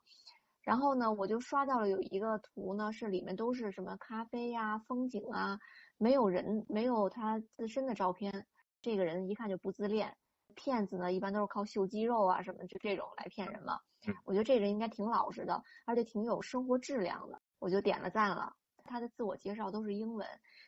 [0.62, 5.59] 然后呢，我就刷到了有一个图呢，是里面都是什么咖啡呀、风景啊，
[5.97, 8.47] 没有人，没有他自身的照片。
[8.83, 10.17] 这个人一看就不自恋，
[10.59, 14.14] 骗子呢一般都是靠秀肌肉啊什么就这种来骗人嘛嗯。
[14.25, 18.55] 我觉得这人应该挺老实的，而且挺有生活质量的，我就点了赞了。
[18.85, 20.27] 他的自我介绍都是英文，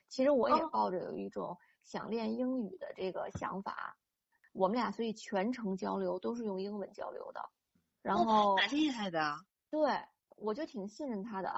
[0.09, 3.97] 其实我也哦抱着有一种想练英语的这个想法。
[4.53, 7.41] 我们俩所以全程交流都是用英文交流的，
[8.03, 9.37] 然后蛮厉害的。
[9.71, 9.81] 对
[10.37, 11.49] 我就挺信任他的。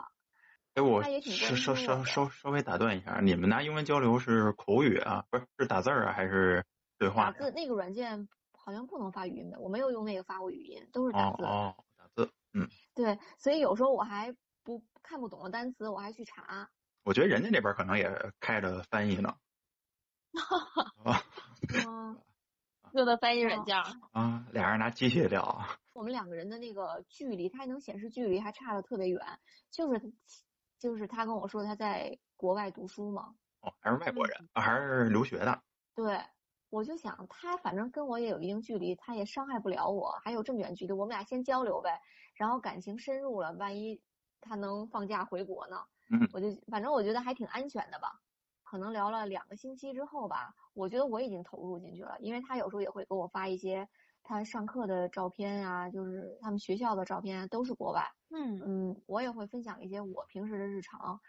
[0.75, 6.65] 哎，我他也挺稍关稍稍稍稍微打断一下，你们拿英文交流是口语啊，不是是打字儿啊，还是
[7.03, 7.33] 对话？
[7.33, 11.43] 打字那个软件好像不能发语音的，我没有用那个发过语音，都是打字。
[11.43, 12.31] 哦哦，打字。
[12.53, 16.71] 嗯，对，所以有时候我还不看不懂的单词，我还去查。
[17.03, 19.35] 我觉得人家那边可能也开着翻译呢。
[21.03, 21.21] 啊
[21.89, 22.23] 嗯，
[22.93, 23.85] 用的翻译软件儿。
[24.13, 25.77] 啊，俩人拿机器聊啊。
[25.93, 29.21] 我们两个人的那个距离，它还能显示距离，还差的特别远。
[29.73, 30.13] 就是
[30.79, 35.63] 就是他跟我说他在国外读书嘛，哦，还是外国人，啊还是留学的。
[35.95, 36.21] 对，
[36.73, 42.01] 我就想他反正跟我也有一定距离，他也伤害不了我，还有这么远距离，我们俩先交流呗，
[42.35, 44.01] 然后感情深入了，万一
[44.41, 45.77] 他能放假回国呢？
[46.11, 48.09] 嗯我就反正我觉得还挺安全的吧。
[48.65, 53.87] 可能聊了两个星期之后吧，我觉得我已经投入进去了，因为他有时候也会给我发一些
[54.23, 58.03] 他上课的照片啊，就是他们学校的照片啊，都是国外。
[58.31, 61.21] 嗯嗯，我也会分享一些我平时的日常。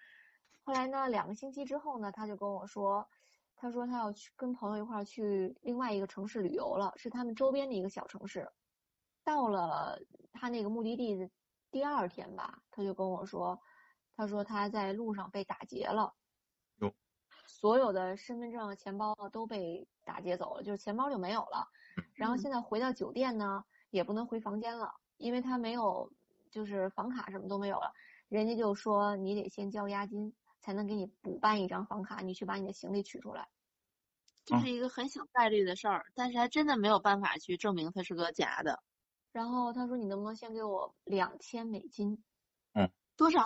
[0.63, 3.05] 后来呢，两个星期之后呢，他就跟我说，
[3.55, 8.51] 他说他要去跟朋友一块儿去另外一个城市旅游了，是他们周边的一个小城市。
[9.23, 9.97] 到了
[10.33, 11.29] 他那个目的地的
[11.71, 13.57] 第二天吧，他就跟我说，
[14.17, 16.13] 他说他在路上被打劫了
[16.79, 16.93] 有，
[17.47, 21.65] 所有的身份证、钱包啊都被打劫走了，就是钱包就没有了。
[22.13, 26.11] 然后现在回到酒店呢，也不能回房间了，因为他没有，
[26.51, 27.93] 就是房卡什么都没有了。
[28.27, 33.49] 人家就说你得先交押金，才能给你补办一张房卡，你去把你的行李取出来。
[34.45, 38.81] 这是一个很小概率的事儿，但是还真的没有办法去证明它是个假的。
[39.33, 42.23] 然后他说你能不能先给我两千美金？
[42.71, 43.43] 嗯多少？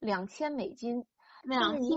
[0.00, 1.06] 两千美金。
[1.44, 1.90] 两千。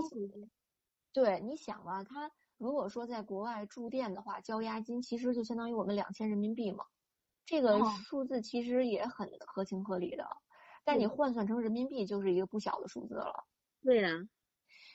[1.12, 6.84] 对，你想吧，他如果说在国外住店的话，交押金其实就相当于我们两千人民币嘛。
[7.44, 10.24] 这个哦数字其实也很合情合理的，
[10.84, 13.44] 但你换算成人民币就是一个不小的数字了。
[13.82, 14.10] 对呀、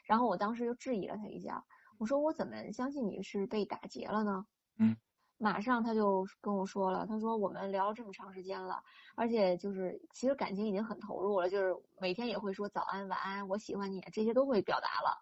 [0.07, 1.63] 然后我当时就质疑了他一下，
[1.99, 4.45] 我说我怎么相信你是被打劫了呢？
[4.79, 4.95] 嗯，
[5.37, 8.81] 马上他就跟我说了，他说我们聊了这么长时间了，
[9.15, 15.21] 而且就是其实感情已经很投入了，就是每天也会说早安、晚安，我喜欢你，这些都会表达了。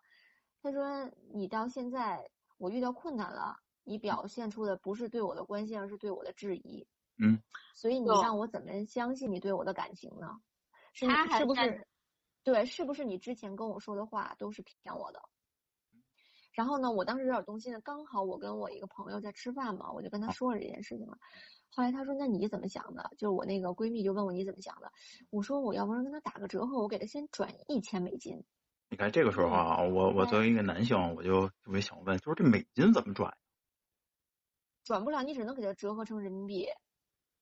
[0.61, 6.87] 他说你到现在我遇到困难了，你表现出的不是对我的关心，而是对我的质疑。
[7.17, 7.41] 嗯，
[7.73, 10.39] 所以你哦让我怎么相信你对我的感情呢？
[10.93, 11.87] 是他还是不是？
[12.45, 15.19] 对，是不是你之前跟我说的话都是骗我的？
[16.53, 21.17] 然后呢，我当时有点动心了，刚好我跟我一个朋友在吃饭嘛，我就跟他说了这件事情了。
[21.71, 24.89] 后来他说：“那你怎么想的？”就是我那个闺蜜就问我你怎么想的，
[25.31, 28.45] 我说我要不然跟他打个折扣，我给他先转一千美金。
[28.89, 33.35] 你看这个时候啊，我我作为一个男性，我就特别想问，就是这美金怎么转？
[34.83, 36.67] 转不了，你只能给他折合成人民币。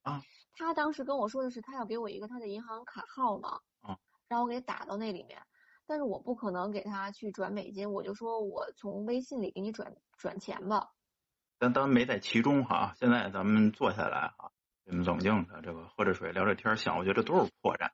[0.01, 3.99] 啊，他当时跟我说的是，他要给我一个他的银行卡号嘛，啊，
[4.33, 5.39] 让我给打到那里面。
[5.85, 10.91] 但是我不可能给他去转美金，我就说我从微信里给你转转钱吧。
[11.59, 14.51] 咱咱没在其中哈，现在咱们坐下来哈，
[14.85, 17.91] 冷静的这个喝着水聊着天想，我觉得这都是破绽。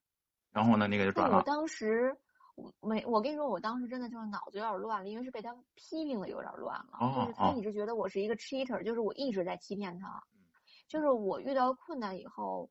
[0.52, 1.42] 然后呢，那个就转了。
[1.42, 2.16] 当时
[2.56, 6.98] 我没，我跟你说，我当时真的就是脑子有点乱了，因为是被他批评的有点乱了。
[7.00, 10.46] 哦就是他哦一直觉得我是一个 cheater，就是我一直在欺骗他嗯，
[10.88, 12.70] 就是我遇到困难以后。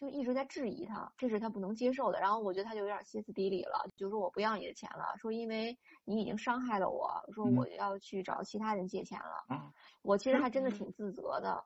[0.00, 2.18] 就一直在质疑他，这是他不能接受的。
[2.18, 9.44] 然后我觉得他就有点歇斯底里了，就说我不要你的钱了，说因为你已经伤害了我，说嗯我要去找其他人借钱了。
[9.50, 11.62] 嗯，我其实还真的挺自责的，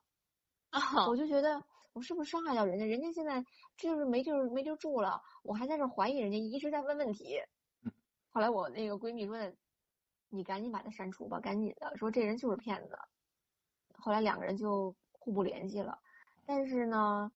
[0.71, 2.85] 啊我就觉得我是不是伤害到人家？
[2.85, 3.41] 人家现在
[3.77, 7.39] 这就是没地儿没地儿住了，我还在这儿怀疑人家，一直在问问题
[7.85, 7.93] 嗯。
[8.31, 9.55] 后来我那个闺蜜说的，
[10.29, 12.99] 你赶紧把他删除吧，赶紧的，说这人就是骗子。
[13.97, 15.97] 后来两个人就互不联系了，
[16.45, 17.31] 但是呢，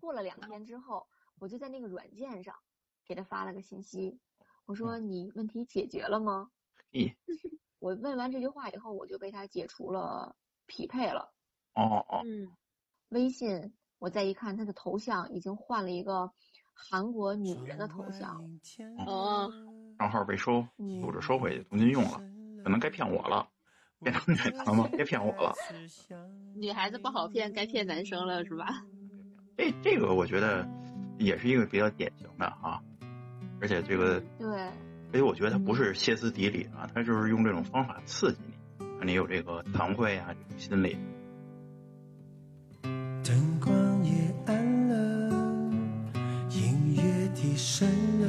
[0.00, 1.06] 过了两天之后，
[1.38, 2.54] 我就在那个软件上
[3.06, 4.18] 给他发了个信息，
[4.64, 6.50] 我说你问题解决了吗？
[6.92, 7.14] 咦，
[7.78, 10.34] 我问完这句话以后，我就被他解除了
[10.66, 11.32] 匹配了。
[11.74, 12.50] 哦哦，嗯，
[13.10, 16.32] 微信我再一看，他的头像已经换了一个
[16.72, 18.42] 韩国女人的头像。
[19.06, 19.52] 哦，
[19.98, 20.66] 账号被收，
[21.04, 22.18] 我这收回去，重新用了，
[22.64, 23.48] 可能该骗我了，
[24.02, 24.88] 变成女的了吗？
[24.92, 25.54] 别骗我了。
[26.54, 28.66] 女孩子不好骗，该骗男生了是吧？
[29.60, 30.66] 这这个我觉得
[31.18, 32.80] 也是一个比较典型的啊，
[33.60, 34.48] 而且这个，对，
[35.10, 38.38] 所以我觉得他不是歇斯底里啊，他就是用这种方法刺激
[38.78, 40.96] 你，让你有这个惭愧啊这种心理。
[42.82, 45.74] 灯光也暗了，
[46.48, 47.86] 音乐低声
[48.22, 48.26] 了，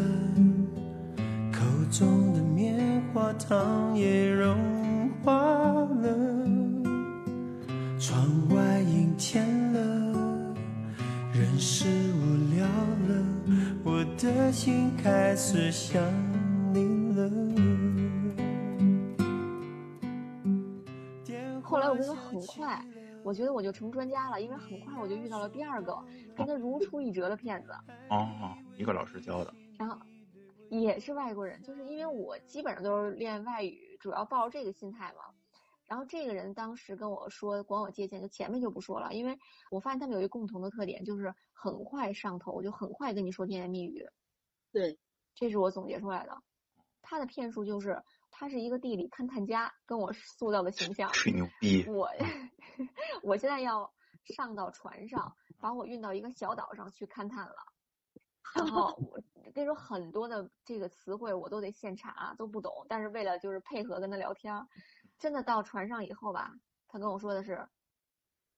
[1.54, 6.14] 口中的棉花糖也融化了，
[7.98, 9.71] 窗外阴天
[11.64, 13.24] 是无聊了，
[13.86, 16.02] 我的心开始想
[16.74, 17.30] 你了。
[21.62, 22.84] 后来我跟他很快，
[23.24, 25.96] 我觉得我就成专家了，因为很快我就遇到了第二个
[26.36, 27.72] 跟他如出一辙的骗子，
[28.10, 29.96] 哦，一个老师教的，然后
[30.72, 35.26] 也是外国人，就是因为我基本上都是练外语，主要抱着这个心态嘛。
[35.88, 39.38] 然后这个人当时跟我说管我借钱，就前面就不说了，因为
[39.70, 44.10] 我发现他们有一个共同的特点，就是很快上头，就很快跟你说甜言蜜语。
[44.72, 44.98] 对，
[45.36, 46.42] 这是我总结出来的。
[47.04, 51.12] 他的骗术就是他是一个地理勘探家，跟我塑造的形象。
[51.14, 52.10] 吹牛逼，我
[53.22, 53.94] 我现在要
[54.26, 57.56] 上到船上，把我运到一个小岛上去勘探了。
[58.56, 59.22] 然后我
[59.54, 62.88] 跟你说，很多的这个词汇我都得现查，都不懂。
[62.90, 64.68] 但是为了就是配合跟他聊天，
[65.20, 66.56] 真的到船上以后吧，
[66.88, 67.70] 他跟我说的是，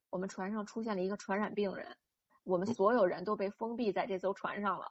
[0.09, 1.97] 我们船上出现了一个传染病人，
[2.43, 4.87] 我们所有人都被封闭在这艘船上了。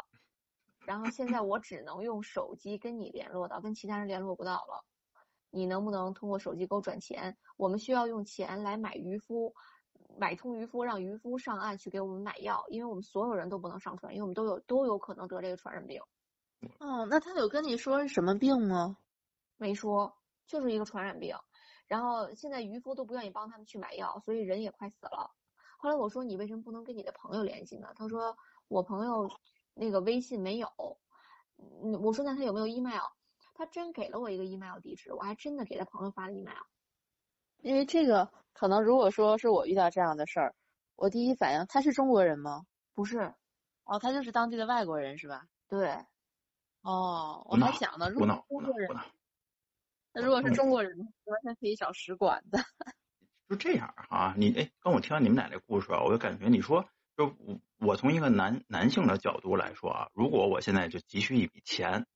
[0.84, 4.84] 然后现在我只能用手机跟你联络到，跟其他人联络不到了。
[5.50, 7.36] 你能不能通过手机给我转钱？
[7.56, 9.54] 我们需要用钱来买渔夫，
[10.18, 16.00] 买通渔夫，让渔夫上岸去给我们买药，因为我们所有人都不能上船，因为我们都有都有可能得这个传染病。
[16.78, 18.96] 哦，那他有跟你说是什么病吗？
[19.58, 21.36] 没说，就是一个传染病。
[21.86, 25.30] 然后现在渔夫都不愿意帮他们去买药，所以人也快死了。
[25.82, 27.88] 后来我说你为什么不能跟你的朋友联系呢？
[27.96, 28.36] 他说
[28.68, 29.28] 我朋友
[29.74, 30.68] 那个微信没有。
[31.56, 33.02] 嗯，我说那他有没有 email？
[33.52, 36.62] 他真给了我一个 email 地址，我还真的给他朋友发了 email。
[37.62, 40.54] 因为这个可能如果说是我遇到这样的事儿，
[40.94, 42.64] 我第一反应他是中国人吗？
[42.94, 43.34] 不是，
[43.82, 45.44] 哦，他就是当地的外国人是吧？
[45.68, 45.90] 对，
[46.82, 48.88] 哦，我还想呢，如果中国人
[50.12, 52.60] 那如果是中国人，完全可以找使馆的。
[53.52, 56.88] 就这样哈、你哎，刚我听完你们俩这故事啊，我就感觉你说，
[57.18, 62.06] 就我我从一个男男性的角度来说啊，如果我现在就急需一笔钱，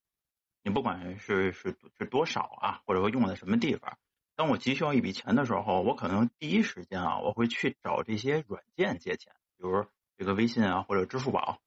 [0.62, 3.98] 你不管是是是多少啊，或者说用在什么地方，
[4.34, 9.84] 当我急需要一笔钱的时候，我可能第一时间啊，我会去找这些软件借钱，比如
[10.16, 11.58] 这个微信啊或者支付宝，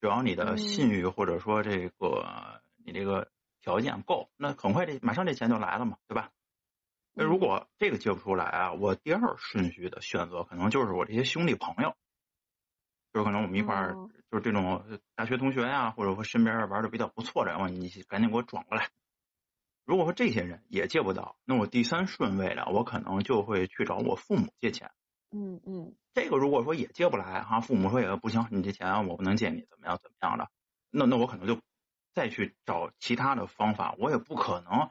[0.00, 6.30] 只要你的嗯信誉或者说这个你这个条件够，那很快这马上这钱就来了嘛，对吧？
[7.18, 11.96] 那如果这个借不出来啊，我第二顺序的选择可能就是我这些兄弟朋友，
[13.14, 14.10] 就是可能我们一块儿哦。
[14.28, 18.90] 就是这种大学同学呀、或者说身边玩的比较不错的人，我你赶紧给我转过来。
[19.84, 24.90] 如果说这些人也借不到，那我第三顺位的，我可能就会去找我父母借钱。
[25.30, 25.94] 嗯嗯。
[26.12, 30.50] 这个如果说也借不来哈，父母说也不行，你这钱我不能借你，怎么样怎么样的，
[30.90, 31.60] 那那我可能就
[32.12, 34.90] 再去找其他的方法，我也不可能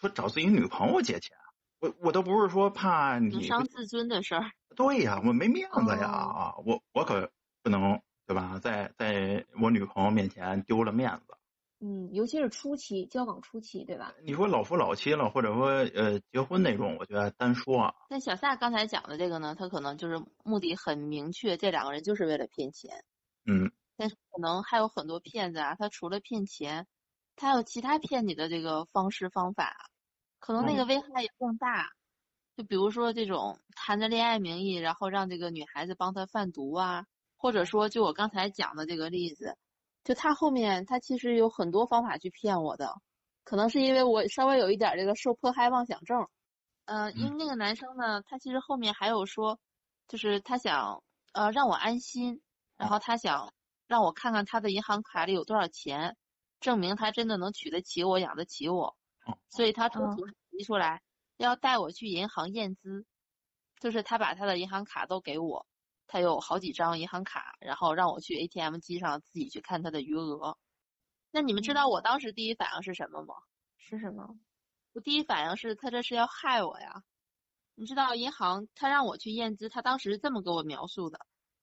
[0.00, 1.36] 说找自己女朋友借钱，
[1.80, 4.50] 我我都不是说怕你伤自尊的事儿。
[4.76, 7.30] 对呀，我没面子呀哦啊，我我可
[7.62, 11.36] 不能对吧，在在我女朋友面前丢了面子。
[11.80, 14.12] 嗯，尤其是初期交往初期，对吧？
[14.22, 23.02] 你说老夫老妻了，或者说呃结婚那种，我觉得单说啊，那小夏刚才讲的这个呢，他可能就是目的很明确，这两个人就是为了骗钱。
[23.46, 26.86] 嗯，但是可能还有很多骗子啊，他除了骗钱，
[27.34, 29.89] 他有其他骗你的这个方式方法，
[30.40, 31.92] 可能那个危害也更大。
[32.56, 39.56] 就比如说这种谈着恋爱名义，然后让这个女孩子帮他贩毒啊，或者说就我刚才讲的这个例子，
[40.02, 42.92] 就他后面他其实有很多方法去骗我的，
[43.44, 46.26] 可能是因为我稍微有一点这个受迫害妄想症。
[46.84, 49.58] 呃，因为那个男生呢，他其实后面还有说，
[50.08, 52.42] 就是他想呃让我安心，
[52.76, 53.54] 然后他想
[53.86, 56.16] 让我看看他的银行卡里有多少钱，
[56.60, 58.96] 证明他真的能娶得起我，养得起我。
[59.30, 61.02] 哦所以他中嗯途提出来
[61.36, 63.04] 要带我去银行验资，
[63.80, 65.66] 就是他把他的银行卡都给我，
[66.06, 70.58] 他有好几张银行卡，然后让我去 ATM 机上自己去看他的余额。
[71.30, 73.34] 那你们知道我当时第一反应是什么吗？
[73.78, 74.38] 是什么？
[74.92, 77.02] 我第一反应是他这是要害我呀！
[77.74, 81.18] 你知道银行他让我去验资，他当时是这么给我描述的，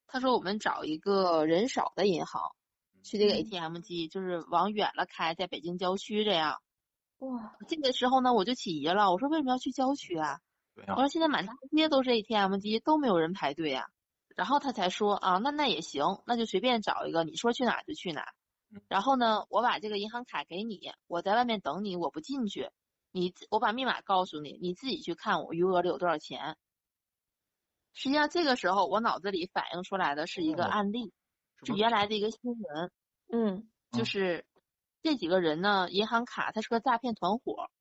[0.08, 2.42] 他说我们找一个人少的银行，
[3.04, 6.62] 去这个嗯 ATM 机，就是往远了开，在北京郊区这样。
[7.20, 10.40] 哇，这个时候呢，我就起疑了，我说为什么要去郊区啊？
[10.76, 13.88] 我说现在满大街都是 ATM 机，都没有人排队啊。
[14.36, 18.34] 然后他才说啊，那那也行，那就随便找一个，你说去哪就去哪。
[18.88, 22.70] 然后呢，我把这个银行卡给你，我在外面等你，我不进去，
[23.12, 26.56] 你我把密码告诉你，你自己去看我余额里有多少钱。
[27.94, 31.12] 实际上这个时候我脑子里反映出来的是一个哦案例，
[31.64, 32.92] 是原来的一个新闻，
[33.32, 34.46] 嗯嗯就是
[35.08, 37.72] 这几个人呢，银行卡他是个诈骗团伙，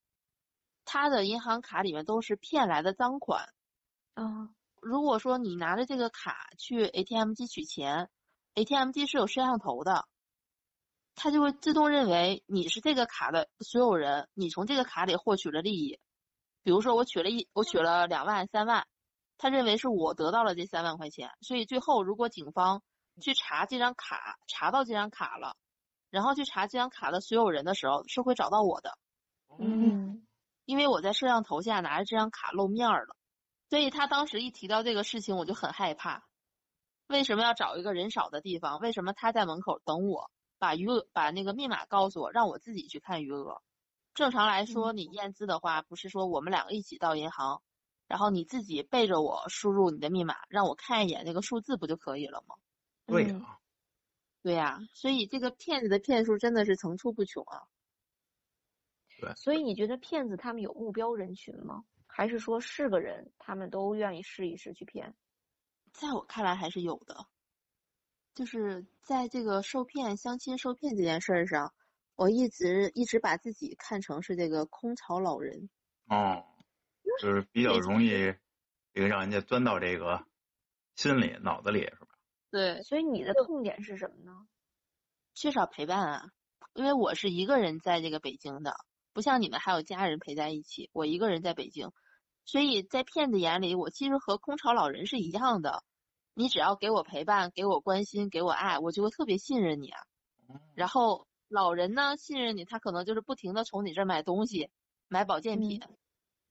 [0.84, 3.52] 他的银行卡里面都是骗来的赃款。
[4.14, 4.50] 啊，
[4.80, 8.10] 如果说你拿着这个卡去 ATM 机取钱
[8.54, 10.06] ，ATM 机是有摄像头的，
[11.16, 15.98] 它就会自动认为你是这个卡的所有人，你从这个卡里获取了利益。
[16.62, 18.86] 比如说我取了一我取了两万三万，
[19.36, 22.84] 他认为是我得到了这三万块钱，所以最后如果警方
[23.20, 25.56] 去查这张卡，查到这张卡了，
[26.16, 28.96] 然后去查这张卡的所有人的时候，是会找到我的。
[29.58, 30.26] 嗯
[30.64, 33.14] 因为我在摄像头下拿着这张卡露面儿了，
[33.68, 36.24] 所以他当时一提到这个事情，我就很害怕。
[37.06, 38.80] 为什么要找一个人少的地方？
[38.80, 43.60] 为什么他在门口等我，把余额把那个密码告诉我，让我自己去看余额？
[44.14, 47.60] 正常来说，你验资的话，不是说我们两个一起到银行，
[48.08, 52.56] 然后你自己背着我输入你的密码，让我看一眼那个数字不就可以了吗？
[53.06, 53.46] 对呀、嗯
[54.46, 57.66] 对呀、所以这个骗子的骗术真的是层出不穷啊。
[59.18, 61.84] 对所以你觉得骗子他们有目标人群吗？
[62.06, 65.16] 还是说是个人，他们都愿意试一试去骗？
[65.92, 67.26] 在我看来还是有的，
[68.34, 71.74] 就是在这个受骗、相亲受骗这件事儿上，
[72.14, 75.68] 我一直一直把自己看成是这个空巢老人。
[76.06, 76.44] 哦，
[77.20, 78.10] 就是比较容易
[78.92, 80.24] 这个让人家钻到这个
[80.94, 82.05] 心里、脑子里，是吧？
[82.50, 84.46] 对，所以你的痛点是什么呢？
[85.34, 86.30] 缺少陪伴啊，
[86.74, 88.74] 因为我是一个人在这个北京的，
[89.12, 91.90] 不像你们还有家人陪在一起，我一个人在北京，
[92.44, 95.84] 所以在骗子眼里，我其实和空巢老人是一样的。
[96.38, 100.00] 你只要给我陪伴，给我关心，给我爱，我就会特别信任你啊。
[100.74, 104.70] 然后老人呢，信任你，他可能就是不停的从你这儿买东西，
[105.08, 105.82] 买保健品。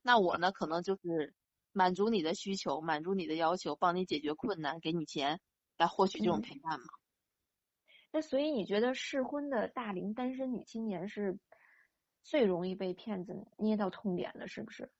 [0.02, 1.36] 那我呢，可能就是
[1.72, 5.40] 满足你的需求，满足你的要求，帮你解决困难，给你钱
[5.78, 6.86] 来获取这种嗯陪伴嘛。
[8.12, 11.38] 那所以你觉得适婚的大龄单身女青年是
[12.24, 14.92] 最容易被骗子捏到痛点的，是不是？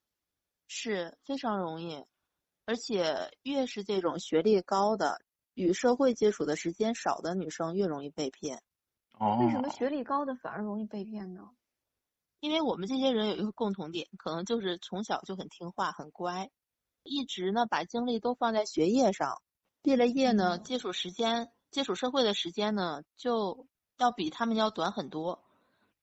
[0.68, 2.04] 是非常容易，
[2.64, 5.22] 而且越是这种学历高的、
[5.54, 8.62] 与社会接触的时间少的女生，越容易被骗。
[9.12, 11.50] 哦，为什么学历高的反而容易被骗呢？
[12.40, 16.50] 因为我们这些人有一个共同点，可能就是从小就很听话、很乖，
[17.02, 19.40] 一直呢把精力都放在学业上，
[19.86, 23.68] 毕了业呢，嗯接触时间、接触社会的时间呢，就
[23.98, 25.44] 要比他们要短很多。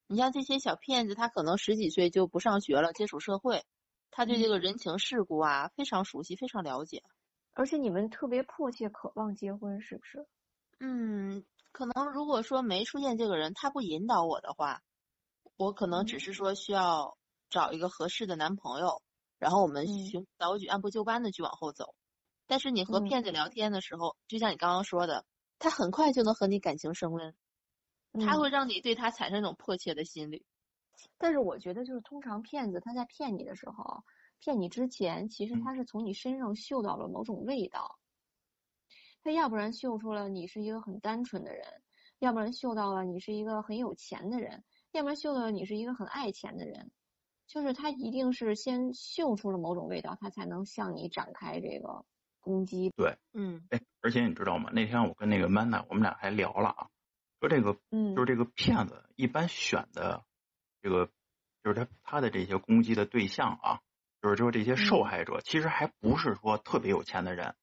[0.07, 3.65] 你像这些小骗子，他可能十几岁就不上学了，接触社会，
[4.09, 7.03] 他对这个人情世故啊非常熟悉、非常了解。
[7.51, 10.25] 而且你们特别迫切渴望结婚，是不是？
[10.79, 14.81] 嗯，可能如果说没出现这个人，他不引导我的话，
[15.57, 17.17] 我可能只是说需要
[17.49, 19.01] 找一个合适的男朋友，
[19.39, 21.93] 然后我们嗯循小举按部就班的去往后走。
[22.47, 25.25] 但是你和嗯骗子聊天的时候，就像你刚刚说的，
[25.59, 27.33] 他很快就能和你感情升温，
[28.19, 30.45] 他嗯会让你对他产生一种迫切的心理。
[31.17, 34.03] 但是我觉得，就是通常骗子他在骗你的时候，
[34.39, 37.97] 骗你之前，其实嗯他是从你身上嗅到了某种味道。
[39.23, 41.65] 他要不然嗅出了你是一个很单纯的人，
[42.19, 46.91] 要不然嗅到了你是一个很有钱的人，要不然嗅到了你是一个很爱钱的人。
[47.47, 52.05] 就是他一定是先嗅出了某种味道，他才能向你展开这个
[52.43, 52.91] 攻击。
[52.95, 54.69] 对嗯哎，而且你知道吗？
[54.71, 56.87] 那天我跟那个 Manna，我们俩还聊了啊，
[57.39, 60.23] 说这个嗯就是这个骗子一般选的
[60.81, 61.09] 这个，
[61.63, 63.79] 就是他他的这些攻击的对象啊，
[64.21, 67.55] 就是说这些受嗯害者，其实还不是说特别有钱的人，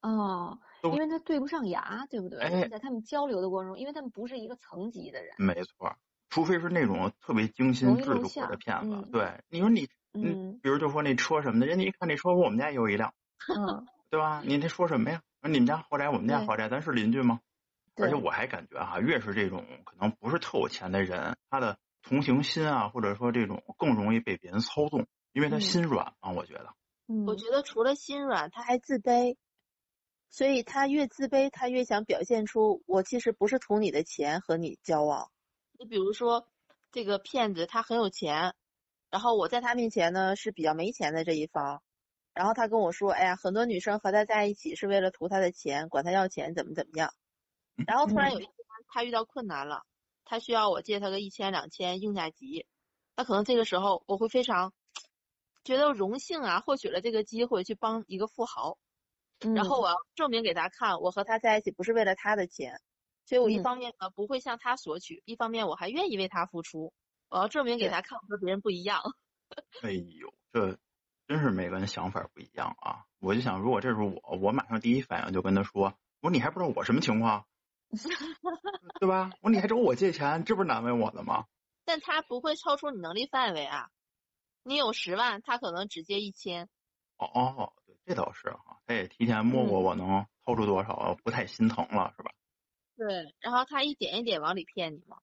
[0.00, 2.40] 哦，因为他对不上牙，对不对？
[2.40, 5.34] 哎在他们交流的过程中，因为他们不是一个层级的人。
[5.38, 5.96] 没错，
[6.28, 8.96] 除非是那种特别精心制作的骗子。
[8.96, 13.14] 嗯对，你说你，嗯比如就说那车什么的，人家一看那车，我们家也有一辆，
[13.48, 14.42] 嗯，对吧？
[14.46, 15.20] 你这说什么呀？
[15.42, 17.40] 说你们家豪宅，我们家豪宅，咱是邻居吗？
[17.96, 26.72] 而且我还感觉哈、越是这种可能不是特有钱的人，他的同情心啊，或者说这种更容易被别人操纵，因为他嗯心软啊，我觉得。
[27.08, 29.36] 嗯，我觉得除了心软，他还自卑，
[30.30, 35.28] 所以他越自卑，他越想表现出我其实不是图你的钱和你交往，
[35.76, 36.48] 你比如说，
[36.92, 38.54] 这个骗子他很有钱，
[39.10, 41.82] 然后我在他面前呢是比较没钱的这一方，
[42.34, 47.14] 然后他跟我说，哎呀，很多女生和他在一起是为了图他的钱，管他要钱，怎么怎么样。
[47.86, 48.54] 然后突然有一天
[48.88, 49.84] 他遇到困难了，
[50.24, 52.66] 他需要我借他个一千两千应下急，
[53.16, 54.72] 那可能这个时候我会非常
[55.64, 58.78] 觉得荣幸啊，获取了这个机会去帮一个富豪，
[59.54, 62.80] 然后我要证明给他看，我和他在一起不是为了他的钱，
[63.24, 66.92] 所以我一嗯方面呢不会向他索取，一方面我还愿意为他付出，
[67.28, 69.00] 我要证明给他看，我和别人不一样。
[69.82, 70.78] 哎呦，这
[71.26, 73.04] 真是每个人想法不一样啊！
[73.18, 77.46] 我就想，如果这是我，我马上第一反应就跟他说：“我说你还不知道我什么情况，
[79.00, 79.30] 对吧？
[79.40, 81.46] 我说你还找我借钱，这不是难为我的吗？
[81.86, 83.90] 但他不会超出你能力范围啊，
[84.62, 86.68] 你有十万，他可能只借一千。
[87.16, 92.32] 哦哦，对，这倒是哈，他也提前摸过嗯我能掏出多少，不太心疼了，是吧？
[92.96, 95.18] 对，然后他一点一点往里骗你嘛。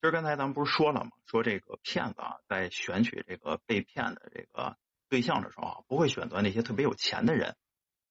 [0.00, 1.10] 就是刚才咱们不是说了吗？
[1.26, 4.76] 说这个骗子啊，在选取这个被骗的这个
[5.08, 7.56] 对象的时候啊，不会选择那些特别有钱的人。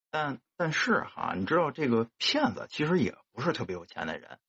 [0.09, 4.39] 但但是哈，你知道这个骗子其实也不是特别有钱的人，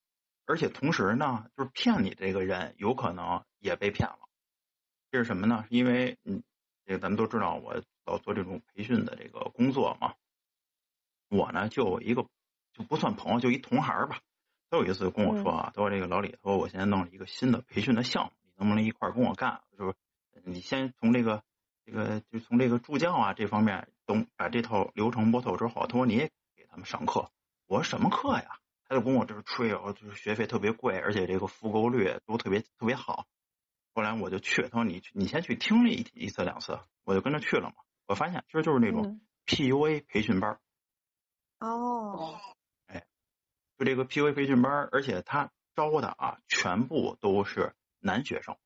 [0.46, 4.18] 而且同时呢，就是骗你这个人有可能也被骗了。
[5.10, 5.64] 这是什么呢？
[5.68, 6.42] 因为嗯，
[6.86, 10.14] 这个咱们都知道，我老做这种培训的这个工作嘛。
[11.28, 12.26] 我呢就有一个
[12.72, 14.20] 就不算朋友，就一同行吧。
[14.70, 19.62] 他有一次跟我说啊，他说这个老李，他说我现在弄了一个新的培训的项目，你能不能一块儿跟我干？
[19.76, 19.94] 就是
[20.44, 21.42] 你先从这个
[21.90, 27.30] 这个就从这个助教啊这方面，懂把这套流程摸透之后，他说你也给他们上课。
[27.66, 28.58] 我说什么课呀？
[28.84, 33.26] 他就跟我这儿吹哦，就是学费特别贵，而且这个复购率都特别特别好。
[33.94, 37.76] 后来我就去，他说你你先去听了一一次两次，我就跟着去了嘛。
[38.06, 40.60] 我发现其实就是那种嗯 PUA 培训班儿。
[41.58, 42.38] 哦，
[43.78, 48.56] 就这个 PUA 培训班儿，而且他招的啊，全部都是男学生。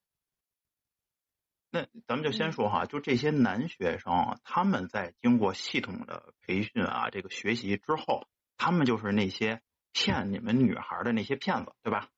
[1.75, 9.63] 那咱们就先说哈，就这些男学生啊，他们在经过系统的培训啊，这个学习之后，他们就是那些
[9.93, 12.11] 骗你们女孩的那些骗子，对吧？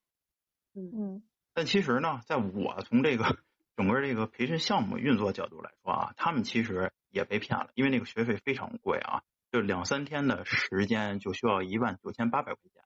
[0.74, 3.38] 嗯但其实呢，在我从这个
[3.76, 12.82] 整个这个培训项目运作角度来说啊，他们其实也被骗了，因为那个学费非常贵啊，就两三天的时间就需要一万九千八百块钱。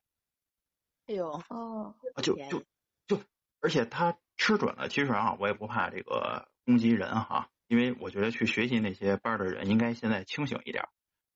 [1.07, 2.63] 哎呦，哦，啊，就就
[3.07, 3.19] 就，
[3.59, 4.87] 而且他吃准了。
[4.87, 10.89] 其实啊，我也不怕这个攻击人哈，因为我觉得去学习那些班的人应该现在清醒一点儿，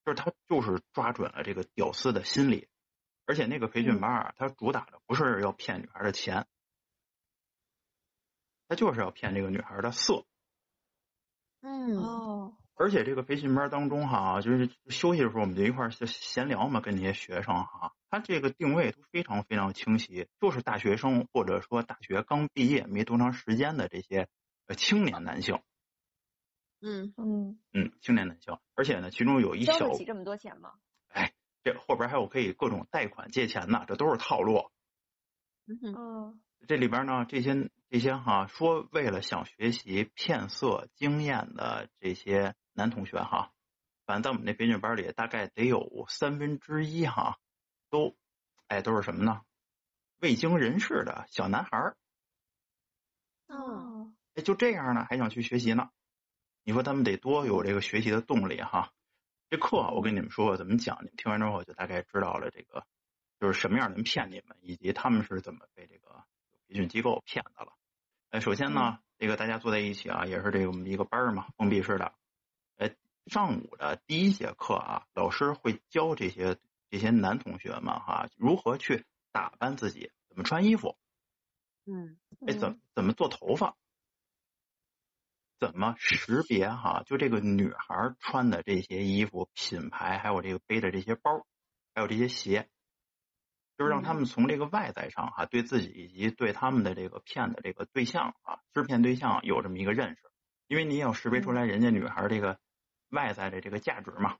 [0.06, 2.68] 就是他就是抓准了这个屌丝的心理，
[3.26, 6.46] 而且那个培训班啊，他主打的不是要骗女孩的钱，
[8.68, 10.24] 他就是要骗这个女孩的色。
[11.62, 24.28] 嗯，哦，而且这个培训班当中哈，就是休息的时候我们就一块儿闲聊嘛，跟那些学生哈，他这个定位都非常非常清晰，就是大学生或者说大学刚毕业没多长时间的这些
[24.68, 25.62] 呃青年男性，
[26.82, 30.74] 嗯，嗯，嗯，青年男性，而且呢，其中有一小交得起这么多钱吗？
[31.64, 34.70] 这后边还有可以各种贷款借钱呢，这都是套路。
[35.66, 36.38] 嗯哼，哦，
[36.68, 43.54] 这里边呢，这些这些哈，说为了想学习骗色经验的这些男同学哈，
[44.06, 47.40] 反正在我们那培训班里，大概得有三分之一哈，
[47.90, 48.18] 都，
[48.68, 49.42] 哎，都是什么呢？
[50.20, 51.96] 未经人事的小男孩
[53.48, 53.93] 哦，
[54.36, 55.90] 哎，就这样呢，还想去学习呢？
[56.64, 58.92] 你说他们得多有这个学习的动力哈？
[59.50, 62.86] 这课啊我跟你们说怎么讲，你们听完之后就大概知道了这个
[63.40, 66.24] 就是什么样能骗你们，以及他们是怎么被这个
[66.68, 67.74] 培训机构骗的了。
[68.30, 72.14] 呃，首先呢，这个大家坐在一起啊，也是这个我们一个班儿嘛，封闭式的。
[72.78, 72.90] 呃，
[73.28, 76.58] 上午的第一节课啊，老师会教这些
[76.90, 80.98] 这些男同学们哈，如何去打扮自己，怎么穿衣服，
[81.86, 82.18] 嗯，
[82.48, 83.76] 哎，怎怎么做头发，
[85.64, 87.04] 怎么识别哈？
[87.06, 91.46] 就这个女孩穿的这些衣服品牌，还有这个背的这些包，
[91.96, 92.68] 还有这些鞋，
[93.78, 100.18] 就是让他们从这个外在上哈，对自己以及对他们的这个骗的这个对象啊，制骗对象有这么一个认识，
[100.68, 102.60] 因为你也要识别出来人家女孩这个
[103.10, 104.36] 外在的这个价值嘛。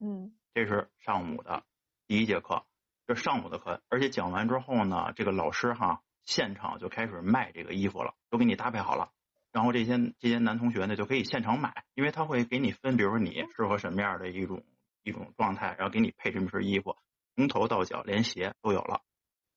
[0.00, 1.62] 嗯这是上午的
[2.06, 2.64] 第一节课，
[3.06, 9.12] 这上午的课，而且讲完之后呢，这个老师哈现场就开始卖这个衣服了，都给你搭配好了，
[9.52, 14.64] 然后这些这些男同学呢就可以现场买，因为他会给你分，比如说你适合什么样的一种
[15.02, 16.96] 一种状态，然后给你配这么身衣服，
[17.36, 19.02] 从头到脚连鞋都有了，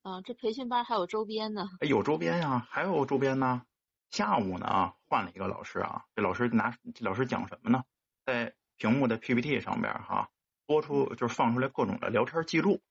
[0.03, 1.69] 啊，这培训班还有周边呢。
[1.79, 3.63] 哎有周边呀、还有周边呢。
[4.11, 7.83] 下午呢换了一个老师啊，这老师拿这老师讲什么呢？
[8.23, 10.29] 在屏幕的 PPT 上边哈
[10.65, 12.81] 播出就是放出来各种的聊天记录。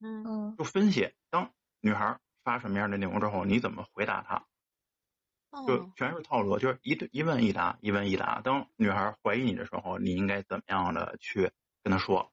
[0.00, 1.50] 嗯嗯就分析，当
[1.80, 4.46] 女孩发什么样的内容之后，你怎么回答他，
[5.66, 8.40] 就哦，全是套路，就是一对一问一答，一问一答。
[8.42, 11.50] 当女孩怀疑你的时候，你应该怎么样的去
[11.82, 12.32] 跟她说，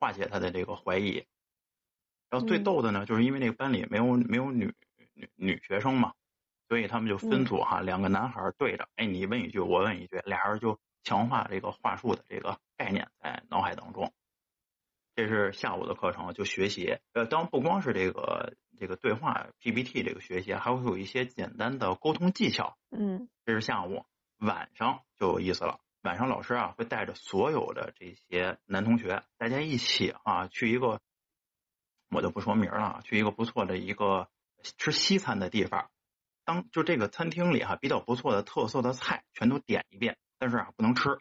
[0.00, 1.24] 化解她的这个怀疑。
[2.28, 4.74] 然后最嗯逗的呢，就是因为那个班里没有没有女
[5.14, 6.12] 女女学生嘛，
[6.68, 14.12] 所以他们就分嗯组哈，两个男孩儿对着，哎，你问一句，我问一句，俩人就强化这个话术的这个概念在脑海当中。
[15.16, 16.98] 这是下午的课程，就学习。
[17.14, 22.76] 呃，当然不光是这个这个对话 PPT 这个学习，还会有一些简单的沟通技巧。
[22.90, 24.04] 嗯这是下午，
[24.36, 25.80] 晚上就有意思了。
[26.02, 31.00] 晚上老师啊会带着所有的这些男同学，大家一起啊去一个，
[32.10, 34.28] 我就不说名了啊，去一个不错的一个
[34.76, 35.90] 吃西餐的地方。
[36.44, 41.18] 当就这个餐厅里哈、比较不错的特色的菜全都点一遍，但是啊不能吃。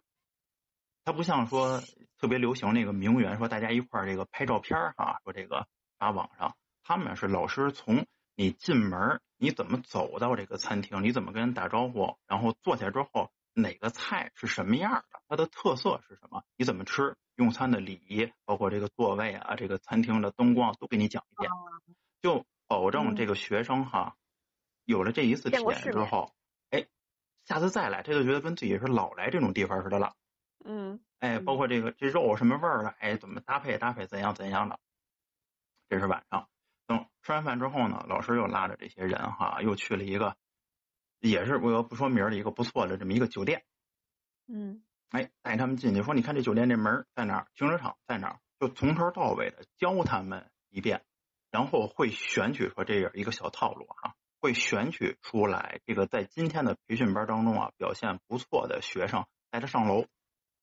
[1.06, 1.82] 它不像说
[2.18, 6.56] 特别流行那个名媛，说大家一块儿这个拍照片儿哈、说这个发网上。
[6.84, 8.06] 他们是老师从
[8.36, 21.50] 你进门儿，你怎么走到这个餐厅，你怎么跟人打招呼，然后坐下之后哪个菜是什么样的，它的特色是什么，你怎么吃，用餐的礼仪，包括这个座位啊，这个餐厅的灯光都给你讲一遍，
[22.22, 24.16] 就保证嗯这个学生哈，
[24.86, 26.34] 有了这一次体验之后，
[26.70, 26.86] 哎，
[27.46, 30.14] 下次再来，他就觉得跟自己是老来这种地方似的了。
[30.66, 34.80] 嗯哎，包括这个这肉什么味儿的，哎，怎么搭配搭配，怎样怎样的。
[35.88, 36.50] 这是晚上，
[36.88, 40.36] 等吃完饭之后呢，老师又拉着这些人哈，又去了一个，
[41.20, 43.64] 也是我要不说名儿的一个不错的这么一个酒店。
[44.48, 51.04] 嗯哎，带他们进去，说你看这酒店这门在哪儿，停车场在哪儿，就从头到尾的教他们一遍，
[51.52, 60.06] 然后会选取说这样一个小套路哈、会选取出来这个在今天的培训班当中啊表现不错的学生，带他上楼，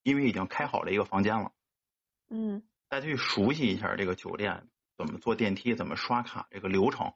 [0.02, 1.52] 因为已经开好了一个房间了。
[2.28, 2.62] 嗯。
[2.88, 7.14] 带他去熟悉一下这个酒店怎么坐电梯、怎么刷卡这个流程，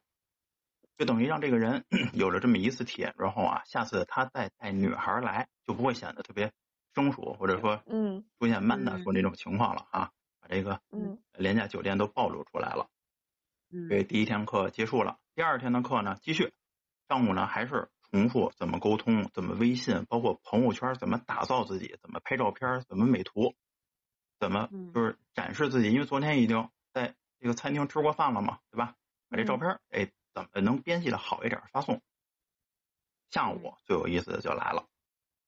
[0.96, 1.84] 就等于让这个人
[2.14, 6.52] 有了这么一次体验之后啊，下次他再带女孩来就不会显得特别
[6.94, 8.62] 生疏，或者说嗯出现。
[8.62, 11.22] 闷的嗯说那种情况了啊，把这个嗯。
[11.34, 12.88] 廉价酒店都暴露出来了。
[13.70, 13.90] 嗯。
[13.90, 16.54] 这第一天课结束了，第二天的课呢继续，
[17.06, 23.54] 上午呢还是重复怎么沟通，怎么微信，包括朋友圈怎么打造自己，怎么拍照片，怎么美图，
[24.38, 25.92] 怎么嗯就是展示自己。
[25.92, 28.94] 因为昨天已经在这个餐厅吃过饭了嘛，对吧？
[29.28, 32.00] 把这照片哎怎么能编辑的好一点发送。
[33.30, 34.86] 下午最有意思的就来了，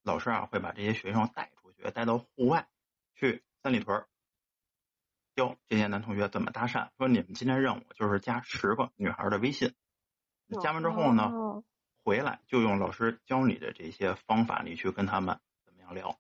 [0.02, 2.68] 老师啊会把这些学生带出去，带到户外
[3.14, 4.08] 去三里屯儿
[5.36, 6.90] 教这些男同学怎么搭讪。
[6.98, 9.74] 说你们今天任务就是加十个女孩的微信，
[10.60, 11.64] 加完之后呢，哦
[12.08, 16.18] 回来就用老师教你的这些方法，你去跟他们怎么样聊。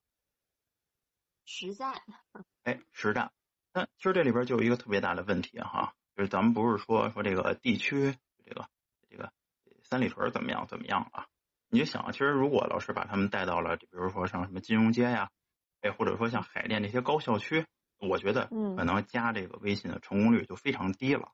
[1.46, 1.94] 实战，
[2.64, 3.32] 哎，实战。
[3.72, 8.14] 那其实这里边就有一个特别大的问题哈，就是咱们不是说说这个地区
[8.44, 8.68] 这个
[9.08, 9.32] 这个
[9.82, 11.26] 三里屯怎么样怎么样啊？
[11.70, 15.30] 你就想，其实如果老师把他们带到了，比如说像什么金融街呀，
[15.80, 17.64] 哎，或者说像海淀这些高校区，
[17.98, 21.32] 我觉得嗯可能加这个微信的成功率就非常低了。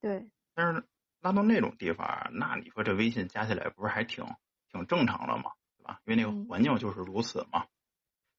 [0.00, 0.86] 对但是
[1.22, 4.26] 拉到那种地方，那你说这微信加起来不是还挺
[4.70, 5.52] 挺正常的吗？
[5.78, 6.00] 对吧？
[6.04, 7.66] 因为那个嗯环境就是如此嘛。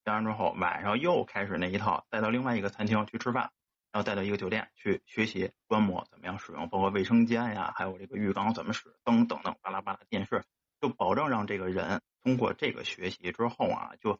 [0.03, 3.51] 加完之后，晚上又开始那一套，带到另外一个餐厅去吃饭，
[3.93, 10.43] 然后带到一个酒店去学习观摩怎么样使用，包括卫生间呀，还有这个浴缸怎么使，灯等等，巴拉巴拉电视，
[10.81, 14.19] 就保证让这个人通过这个学习之后啊，就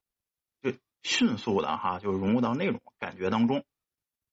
[0.61, 3.66] 就迅速的哈，就融入到那种感觉当中。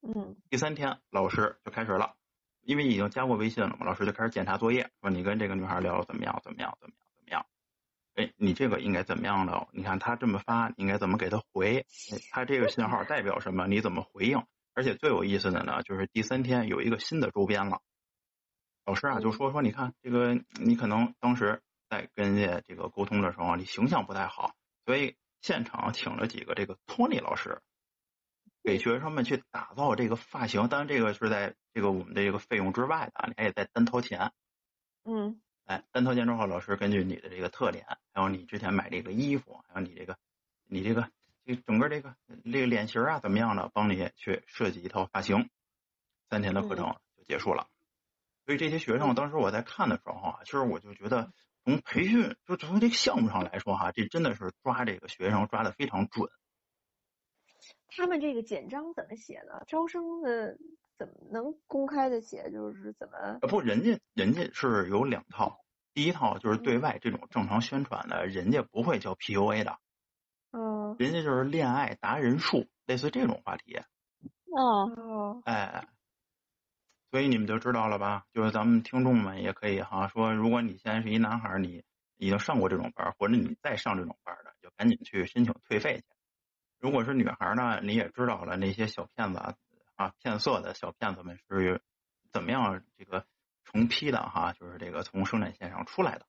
[0.03, 2.15] 嗯第三天，老师就开始了，
[2.63, 7.47] 因为已经加过微信了嘛，老师就开始检查作业，说你跟这个女孩聊得怎么样，怎么样，怎么样，怎么样？
[8.15, 9.69] 哎，你这个应该怎么样的？
[9.73, 11.79] 你看他这么发，你应该怎么给他回？
[12.13, 13.67] 哎他这个信号代表什么？
[13.67, 14.43] 你怎么回应？
[14.75, 17.81] 而且最有意思的呢，就是第三天有一个新的周边了。
[18.87, 24.55] 老师啊就说说，你看这个，你可能当时在跟人家这个沟通的时候，你形象不太好，
[24.85, 27.61] 所以现场请了几个这个托尼老师，
[28.63, 30.69] 给学生们去打造这个发型。
[30.69, 34.33] 当然，这个是在这个我们的这个费用之外的啊，你还得再单掏钱。
[35.05, 40.17] 嗯哎，单掏钱之后，老师根据你的这个特点，还有你之前买这个衣服，还有你这个
[40.67, 41.09] 你这个
[41.45, 45.49] 这整个这个这个脸型啊怎么样的，帮你去设计一套发型。
[46.29, 47.69] 三天的课程就结束了。
[48.47, 51.33] 所以这些学生当时我在看的时候啊，其实我就觉得
[51.65, 56.29] 从培训就从这个项目上来说哈、这真的是抓这个学生抓的非常准。
[57.97, 59.63] 他们这个简章怎么写呢？
[59.67, 60.57] 招生的
[60.99, 62.51] 怎么能公开的写？
[62.51, 65.61] 就是怎么呃，不，人家人家是有两套，
[65.95, 69.79] 第一套就是对外这种正常宣传的，人家不会叫 PUA 的，
[70.53, 73.79] 嗯人家就是恋爱达人术，类似这种话题。
[74.47, 75.87] 哦，哦哎，
[77.11, 78.25] 所以你们就知道了吧？
[78.33, 81.85] 就是咱们听众们也可以哈说，如果你现在是一男孩，你
[82.17, 86.05] 已经上过这种班儿，或者你再上这种班儿的，就赶紧去申请退费去。
[86.81, 89.55] 如果是女孩呢，你也知道了那些小骗子啊
[89.97, 91.83] 啊骗色的小骗子们是
[92.33, 93.27] 怎么样这个
[93.65, 96.27] 成批的哈，就是这个从生产线上出来的。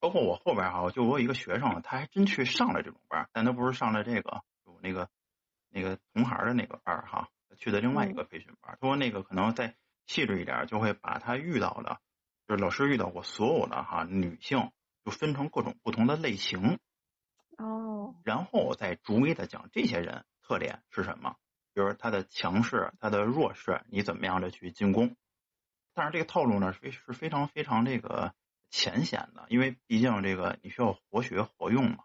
[0.00, 5.08] 包括我后边哈，就我有一个学生，他还真去上了这种班儿，但他不是上了这个有那个
[5.70, 8.78] 那个同行的那个班儿哈，去的另外一个培训班儿。
[8.80, 9.76] 他说那个可能再
[10.06, 12.00] 细致一点，就会把他遇到的，
[12.48, 14.72] 就是老师遇到过所有的哈女性，
[15.04, 16.78] 就分成各种不同的类型，哦，
[18.24, 21.36] 然后再逐一的讲这些人特点是什么，
[21.74, 25.16] 比如他的强势、他的弱势，你怎么样的去进攻。
[25.94, 28.34] 但是这个套路呢，非是非常非常这个
[28.70, 32.04] 浅显的，因为毕竟这个你需要活学活用嘛。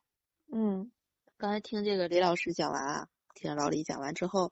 [0.51, 0.91] 嗯
[1.38, 4.51] 刚才听这个李老师讲完啊，听老李讲完之后，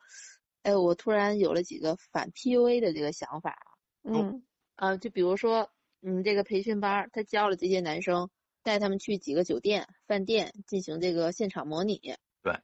[0.63, 3.67] 哎，我突然有了几个反 PUA 的这个想法啊。
[4.03, 4.43] 嗯
[4.75, 8.29] 啊，就比如说，嗯，这个培训班他教了这些男生，
[8.65, 12.15] 带他们去几个酒店、饭店进行这个现场模拟。
[12.41, 12.59] 对。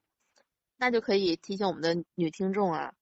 [0.78, 2.96] 那就可以提醒我们的女听众啊，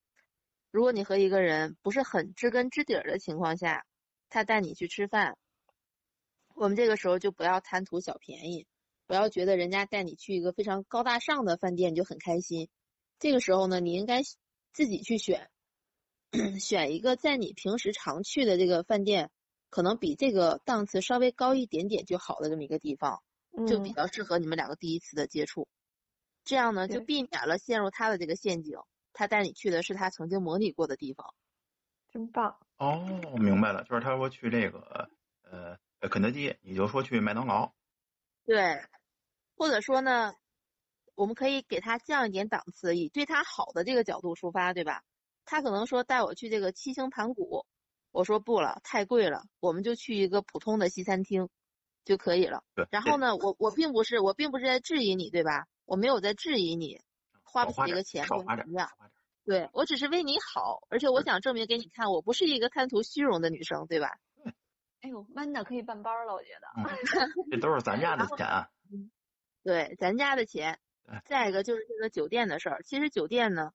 [0.69, 3.85] 如果你和一个人不是很知根知底儿的情况下，
[4.27, 5.37] 他带你去吃饭，
[6.55, 8.67] 我们这个时候就不要贪图小便宜，
[9.07, 12.67] 不要觉得人家带你去一个非常高大上的饭店你就很开心。
[13.17, 14.23] 这个时候呢，你应该
[14.73, 15.49] 自己去选，
[16.59, 19.31] 选一个在你平时常去的这个饭店，
[19.69, 23.21] 可能比这个档次稍微高一点点就好的这么一个地方，
[23.67, 25.67] 就比嗯较适合你们两个第一次的接触。
[26.43, 28.77] 这样呢，就避免了陷入他的这个陷阱。
[29.13, 31.33] 他带你去的是他曾经模拟过的地方。
[32.11, 32.57] 真棒。
[32.77, 32.97] 哦，
[33.37, 35.09] 明白了，就是他说去这个
[35.43, 35.77] 呃
[36.09, 37.71] 肯德基，你就说去麦当劳。
[38.45, 38.81] 对，
[39.55, 40.33] 或者说呢，
[41.15, 45.03] 我们可以给他降一点档次，以对他好的这个角度出发，对吧？
[45.45, 47.65] 他可能说带我去这个七星盘古，
[48.11, 51.49] 我说不了，太贵了，我们就去一个普通的西餐厅
[52.05, 52.63] 就可以了。
[52.75, 55.67] 对，然后呢，我我并不是我并不是在质疑你，对吧？
[55.85, 57.01] 我没有在质疑你
[57.43, 59.13] 花不起这个钱少花点，或者怎么样少，花点。
[59.45, 64.17] 对我只是为你好，而且我想证明给你看，我不是一个贪图虚荣的女生，对吧？
[65.01, 66.67] 哎呦，Manda 可以办班了，我觉得。
[66.75, 68.67] 嗯，这都是咱家的 钱。
[69.63, 70.77] 对，咱家的钱。
[71.25, 73.71] 再一个就是这个酒店的事儿，其实酒店呢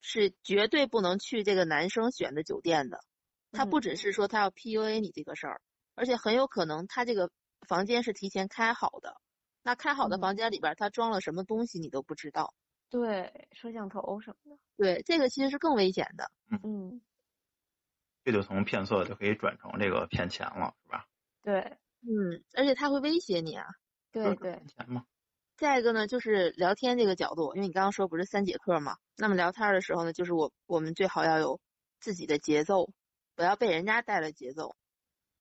[0.00, 3.04] 是绝对不能去这个男生选的酒店的。
[3.52, 5.60] 他不只是说他要 PUA 你这个事儿，
[5.94, 7.30] 而且很有可能他这个
[7.68, 9.14] 房间是提前开好的，
[9.62, 12.52] 那开好的嗯房间里边他装了什么东西你都不知道。
[12.90, 14.58] 对，摄像头什么的。
[14.76, 16.30] 对，这个其实是更危险的。
[16.62, 17.00] 嗯，
[18.24, 21.06] 这就从骗色就可以转成这个骗钱了，是吧？
[21.42, 21.60] 对
[22.02, 23.64] 嗯，而且他会威胁你啊。
[24.10, 25.04] 对对骗，钱嘛。
[25.56, 31.60] 再一个呢，就是聊天这个角度，因为你刚刚说不是三节课嘛，那么聊天的时候呢，就是我我们最好要有
[32.00, 32.90] 自己的节奏，
[33.34, 34.74] 不要被人家带了节奏。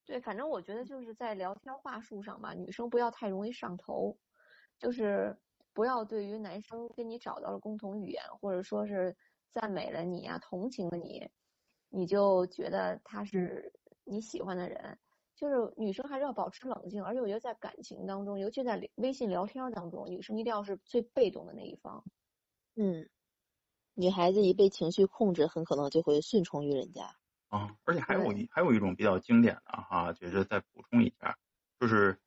[0.05, 4.17] 对，反正我觉得就是在聊天话术上吧，女生不要太容易上头，
[4.77, 5.37] 就是
[5.73, 9.15] 不要对于男生跟你找到了共同语言，或者说是
[9.53, 11.29] 赞美了你啊，同情了你，
[11.89, 13.71] 你就觉得他是
[14.03, 14.97] 你喜欢的人。
[15.33, 22.03] 就是女生还是要保持冷静，而且我觉得在感情当中，尤其在微信聊天当中，女生一定要是最被动的那一方。
[22.75, 23.09] 嗯，
[23.95, 27.15] 女孩子一被情绪控制，很可能就会顺从于人家。
[27.51, 31.37] 啊，而且还有一还有一种比较经典的哈，就是再补充一下，
[31.81, 32.17] 就是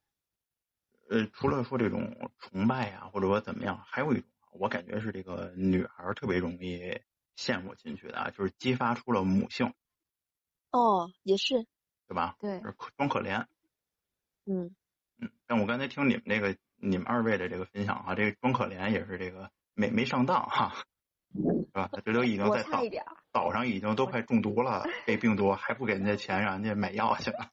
[1.08, 7.00] 呃，除了说这种崇拜呀、或者说怎么样，还有一种我感觉是这个女孩特别容易
[7.36, 9.72] 陷入进去的啊，就是激发出了母性，
[10.70, 11.66] 哦，也是，
[12.06, 12.36] 对吧？
[12.38, 13.46] 对就是装可怜。
[14.44, 14.76] 嗯，
[15.18, 20.84] 嗯，但我刚才听你们这个你们二位的这个分享哈，这个装可怜也是这个没没上当哈，
[21.32, 21.88] 是吧？
[22.04, 27.50] 这都已经在岛差一点儿，岛上已经都快中毒了，被病毒还不给人家钱让人家买药去了，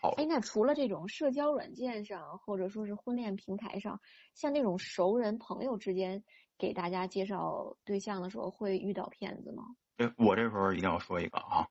[0.00, 4.00] 好哎，那除了这种社交软件上，或者说是婚恋平台上，
[4.34, 6.22] 像那种熟人朋友之间
[6.56, 9.64] 给大家介绍对象的时候，会遇到骗子吗？
[9.96, 11.66] 这我这时候一定要说一个啊，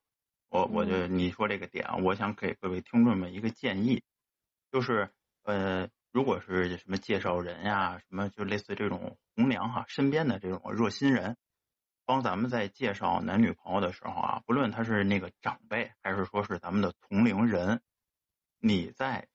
[0.50, 4.04] 我我就嗯你说这个点，我想给各位听众们一个建议，
[4.74, 5.10] 就是
[5.44, 11.38] 呃，如果是什么介绍人呀、什么就类似这种红娘哈、身边的这种热心人，
[12.06, 17.82] 帮咱们在介绍男女朋友的时候啊，不论他是那个长辈，还是说是咱们的同龄人，
[18.60, 19.28] 你在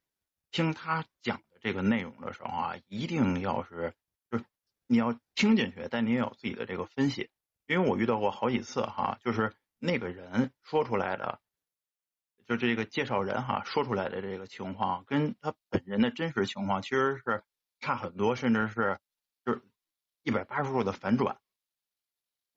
[0.51, 3.93] 听他讲的这个内容的时候啊，一定要是
[4.29, 4.45] 就是
[4.85, 7.29] 你要听进去，但你也有自己的这个分析。
[7.67, 11.41] 因为我遇到过好几次哈，就是那个人说出来的，
[12.45, 17.43] 就这个介绍人哈说出来的这个情况，跟他本人的真实情况其实是
[17.79, 18.99] 差很多，甚至是
[19.45, 19.61] 就是
[20.23, 21.37] 一百八十度的反转。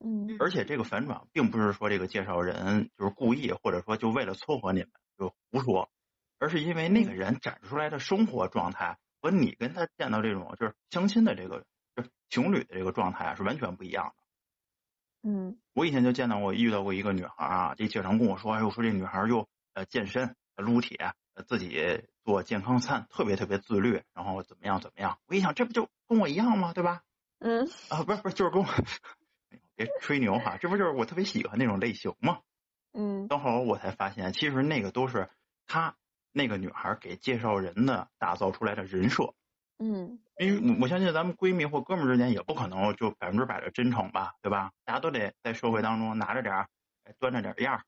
[0.03, 5.89] 嗯而且这个反转并不是说这个介绍人就是故意，或者说就为了撮合你们就胡说，
[6.39, 15.29] 而是因为那个人展示出来的生活状态和你跟他见到这种就是相亲的这个就情侣的这个状态啊是完全不一样的。
[15.29, 25.19] 嗯我以前就见到过遇到过一个女孩啊，这介绍人跟我说，哎我，说这女孩又呃健身、呃撸铁，呃自己做健康餐，特别特别自律，然后怎么样怎么样。
[25.27, 26.73] 我一想，这不就跟我一样吗？
[26.73, 27.03] 对吧？
[27.37, 28.67] 嗯啊，不是不是，就是跟我
[29.83, 32.39] 别吹牛哈，这不就是我特别喜欢那种类型吗？
[32.93, 35.29] 嗯等会儿我才发现，其实那个都是
[35.65, 35.95] 她
[36.31, 39.33] 那个女孩给介绍人的打造出来的人设。
[39.79, 44.71] 嗯因为我相信咱们闺蜜或哥们儿之间也不可能就百分之百的真诚吧，对吧？
[44.85, 46.67] 大家都得在社会当中拿着点儿，
[47.03, 47.83] 哎端着点儿样儿。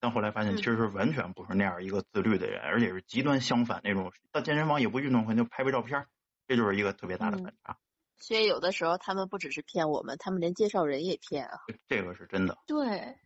[0.00, 6.06] 但后来发现，嗯其实完全不是那样一个自律的人，而且是极端相反那种，到健身房也不运动，可能就拍拍照片儿，
[6.48, 7.76] 这就是一个特别大的反差。
[8.20, 11.58] 所以有的时候他们不只是骗我们，他们连介绍人也骗啊。
[11.88, 12.56] 这个是真的。
[12.66, 13.18] 对，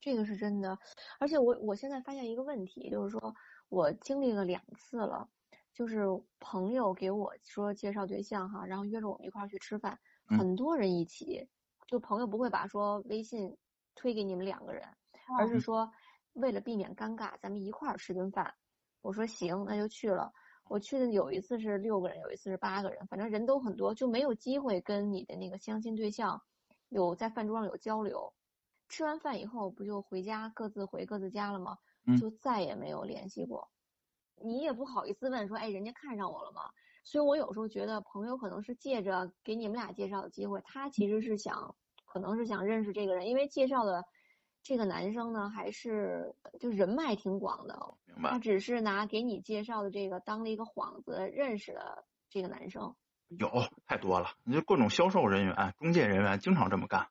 [0.00, 0.78] 这个是真的。
[1.18, 3.34] 而且我我现在发现一个问题，就是说
[3.68, 5.28] 我经历了两次了，
[5.74, 6.04] 就是
[6.38, 11.46] 朋友给我说介绍对象哈，然后约着我们一块儿去吃饭，嗯很多人一起，
[11.86, 13.56] 就朋友不会把说微信
[13.94, 14.88] 推给你们两个人，
[15.38, 15.92] 而是说
[16.32, 18.54] 为了避免尴尬，咱们一块儿吃顿饭。
[19.02, 20.32] 我说行，那就去了。
[20.70, 26.40] 我去的有一次是六个人，有一次是八个人，反正人都很多，就没有机会跟你的那个相亲对象
[26.90, 28.32] 有在饭桌上有交流。
[28.88, 31.76] 吃完饭以后不就回家各自回各自家了吗？
[32.06, 33.68] 嗯就再也没有联系过。
[34.36, 36.62] 你也不好意思问说，哎，人家看上我了吗？
[37.02, 44.04] 所以我有时候觉得朋友可能是借着给你们俩介绍的机会，他其实是想，可能是想认识这个人，因为介绍的
[44.62, 47.76] 这个男生呢，还是就人脉挺广的，
[48.20, 48.38] 他？
[48.38, 52.94] 只是拿给你介绍的这个当了一个幌子，认识了这个男生。
[53.28, 53.48] 有
[53.86, 57.08] 太多了，你就各种销售人员、中介人员经常这么干。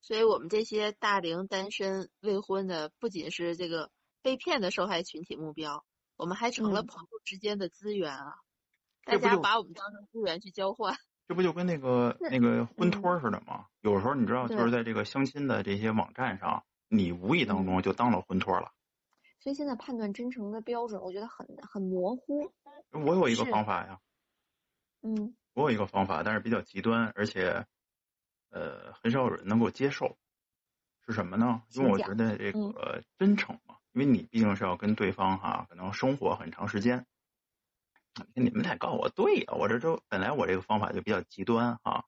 [0.00, 3.90] 所以我们这些大龄单身未婚的，不仅是这个
[4.22, 5.84] 被骗的受害群体目标，
[6.16, 8.36] 我们还成了嗯朋友之间的资源啊！
[9.04, 10.96] 大家把我们当成资源去交换。
[11.26, 13.66] 这不就跟那个那那个婚托儿似的吗？
[13.80, 18.72] 有时候你知道，就是在这个相亲的这些网站上，你无意当中就当了婚托了。
[19.44, 22.50] 所以现在判断真诚的标准，我觉得很很模糊。
[22.92, 24.00] 我有一个方法呀，
[25.02, 27.66] 嗯我有一个方法，但是比较极端，而且
[28.48, 30.16] 呃很少有人能够接受。
[31.06, 31.62] 是什么呢？
[31.74, 37.04] 因为我觉得这嗯个真诚嘛，因为你毕竟是要跟对方哈，可能生活很长时间。
[38.32, 42.06] 你们得告诉我对呀、我这都本来我这个方法就比较极端哈。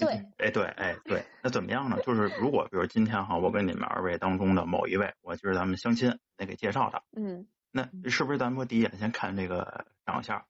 [0.00, 1.98] 对，哎对，哎对，那怎么样呢？
[2.02, 10.44] 就是如果比如今天哈，我跟你们二位当中的某一位，我就是咱们相亲，那给介绍的，嗯，那是不是咱们说第一眼先看这个长相？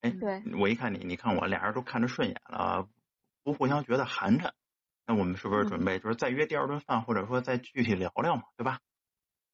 [0.00, 2.88] 哎，对，我一看你，你看我，俩人都看着顺眼了，
[3.42, 4.52] 不互相觉得寒碜，
[5.06, 8.80] 那我们是不是准备就是再约第二顿饭，或者说再具体聊聊嘛，对吧？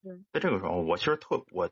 [0.02, 0.12] 对。
[0.32, 1.68] 在这个时候，我其实特我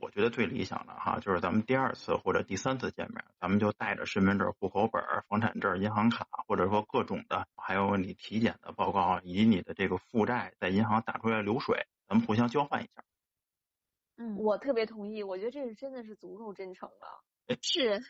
[0.00, 13.04] 我觉得最理想的哈，就是咱们第二次或者第三次见面，咱们就带着身份证、户口本、房产证、银行卡，或者说各种的，还有你体检的报告以及你的这个负债在银行打出来的流水，咱们互相交换一下。
[14.16, 17.56] 嗯，我特别同意，我觉得这是真的是足够真诚了。
[17.62, 18.00] 是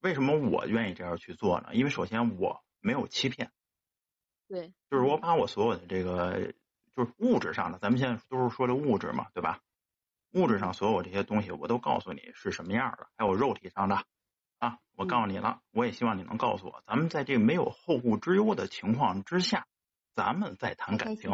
[0.00, 1.70] 为什么我愿意这样去做呢？
[1.72, 3.50] 因为首先我没有欺骗。
[4.48, 6.54] 对，就是我把我所有的这个
[6.96, 9.60] 就是物质上的，咱们现在都是说的物质嘛，对吧？
[10.32, 14.04] 物质上所有这些东西我都告诉你是什么样的，还有肉体上的
[14.58, 19.66] 啊，我告诉你了，我也希望你能告诉我，咱们在这个没有后顾之忧的情况之下，
[20.14, 21.30] 咱们再谈感情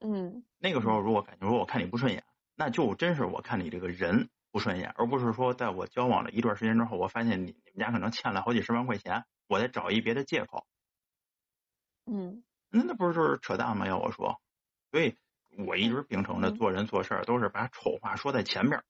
[0.00, 10.66] 嗯那个时候如果感情说我看你不顺眼，那就真是我看你这个人不顺眼，而不是说在我交往了一段时间之后，我发现你你们家可能欠了好几十万块钱，我再找一别的借口。
[12.04, 13.86] 嗯那那不是就是扯淡吗？
[13.86, 14.40] 要我说，
[14.90, 15.16] 所以
[15.58, 18.84] 我一直秉承着嗯做人做事儿都是把丑话说在前面儿，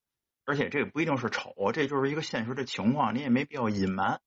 [0.44, 4.20] 而且这个不一定是丑，这就是一个现实的情况，你也没必要隐瞒。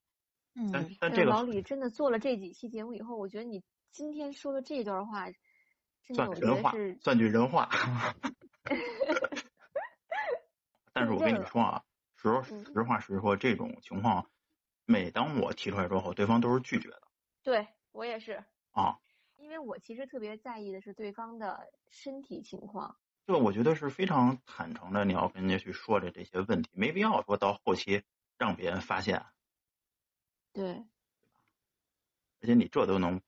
[0.72, 5.26] 但嗯，但这个老李真的做了这几期节目以后，我觉得你今天说的这段话，
[6.04, 7.70] 真的我觉算人话得是，算句人话。
[10.94, 11.84] 但是我跟你 说啊，
[12.16, 14.30] 实嗯实话实说，这种情况，
[14.86, 17.02] 每当我提出来之后，对方都是拒绝的
[17.44, 18.98] 对我也是，啊。
[19.46, 22.98] 因为我其实特别在意的是对方的身体情况。
[23.28, 28.02] 这我觉得是非常坦诚的，你要跟人家去说的这些问题，没必要说到后期
[28.40, 29.24] 让别人发现。
[30.52, 30.84] 对，
[32.42, 33.22] 而且你这都能，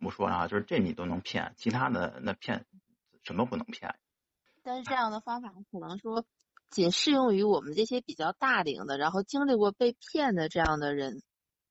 [0.00, 2.66] 我说啊，就是这你都能骗，其他的那骗
[3.22, 3.94] 什么不能骗？
[4.64, 6.26] 但是这样的方法可能说
[6.70, 11.22] 仅适用于我们这些比较大龄的，然后经历过被骗的这样的人。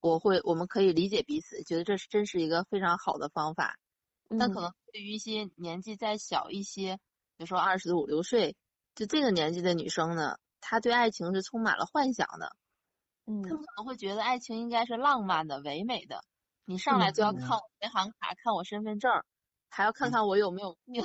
[0.06, 3.76] 我会，我们可以理解彼此，觉得这是真是一个非常好的方法。
[4.38, 6.98] 但嗯可能对于一些年纪再小一些，
[7.38, 8.56] 比如说二十五六岁，
[8.94, 12.56] 就这个年纪的女生呢，她对爱情是充满了幻想的。
[13.26, 16.24] 嗯她们嗯可能会觉得爱情应该是浪漫的、唯美的。
[16.66, 19.26] 你上来就要嗯看我银行卡、看我身份证儿，
[19.70, 21.04] 还要看看我有没有病。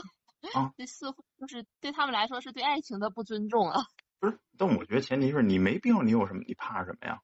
[0.54, 3.82] 啊 这似乎就是对他们来说是对爱情的不尊重啊。
[4.18, 6.42] 不是，但我觉得前提是你没病，你有什么？
[6.46, 7.18] 你怕什么呀？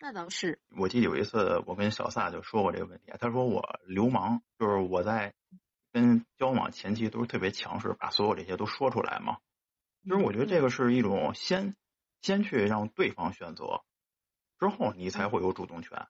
[0.00, 5.34] 那倒是，我记得有一次我跟小撒就说过这个问题，他说我流氓，就是我在
[5.92, 9.38] 跟交往前期都是特别强势，把所有这些都说出来嘛。
[10.04, 11.74] 其实我觉得这个是一种先
[12.22, 13.82] 先去让对方选择，
[14.60, 16.06] 之后你才会有主动权。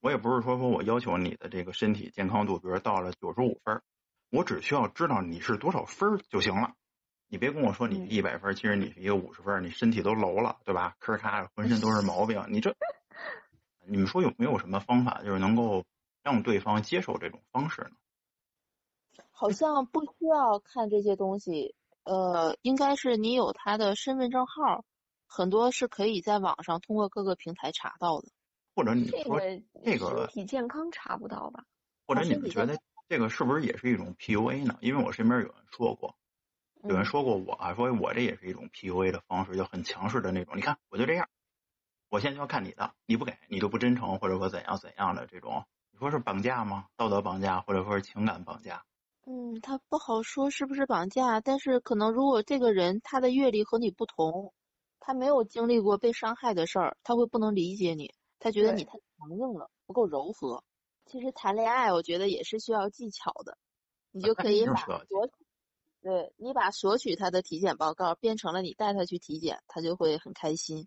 [0.00, 3.82] 我也不是说说我要求你的这个身体健康度，比如到了九十五分儿，
[4.30, 6.74] 我只需要知道你是多少分儿就行了。
[7.28, 10.96] 你别跟我说你嗯一百分儿，其实你是一个五十分儿，你身体都楼了，对吧？
[10.98, 12.74] 咔咔浑身都是毛病，你这，
[13.86, 15.84] 你们说有没有什么方法，就是能够
[16.22, 17.90] 让对方接受这种方式呢？
[19.30, 21.74] 好像不需要看这些东西，
[22.04, 24.84] 呃，应该是你有他的身份证号，
[25.26, 28.28] 很多是可以在网上通过各个平台查到的。
[28.74, 29.40] 或者你说，
[29.84, 31.64] 这个身体健康查不到吧？
[32.06, 32.78] 或者你们觉得
[33.08, 34.78] 这个是不是也是一种 PUA 呢？
[34.80, 36.16] 因为我身边有人说过，
[36.84, 40.56] 有人嗯说过我啊，说我这也是一种 PUA 的方式，就很强势的那种。
[40.56, 41.28] 你看，我就这样，
[42.12, 46.84] 我现在就要看你的，你不给，你就不真诚，或者说怎样怎样的这种，你说是绑架吗？
[46.94, 48.84] 道德绑架，或者说是情感绑架？
[49.24, 54.52] 嗯，他不好说是不是绑架，但是可能如果这个人他的阅历和你不同，
[55.00, 60.62] 他没有经历过被伤害的事儿，他会不能理解你，他觉得你太强硬了，不够柔和。
[61.06, 63.56] 其实谈恋爱，我觉得也是需要技巧的，
[64.10, 64.86] 你就可以把
[66.02, 70.86] 对你把索取他的体检报告变成了你带他去体检，他就会很开心。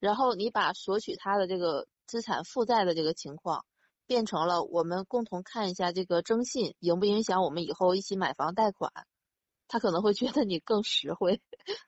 [0.00, 3.64] 然后你把索取他的这个资产负债的这个情况，
[4.06, 8.90] 变成了我们共同看一下这个征信影不影响我们以后一起买房贷款，
[9.68, 11.40] 他可能会觉得你更实惠。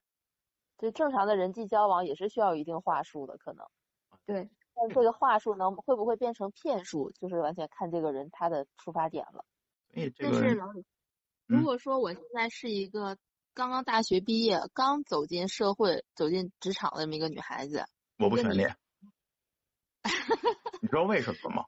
[0.79, 3.65] 就正常的人际交往也是需要一定话术的，可能，
[4.27, 9.45] 对，但这个话术能会不会变成骗术，就是完全看这个人他的出发点了。
[9.95, 10.85] 所以这但是个老李，
[11.47, 13.17] 如嗯果说我现在是一个
[13.55, 17.85] 刚刚大学毕业、刚走进社会、走进职场的这么一个女孩子，
[18.23, 18.65] 我不选你，
[20.81, 21.65] 你知道为什么吗？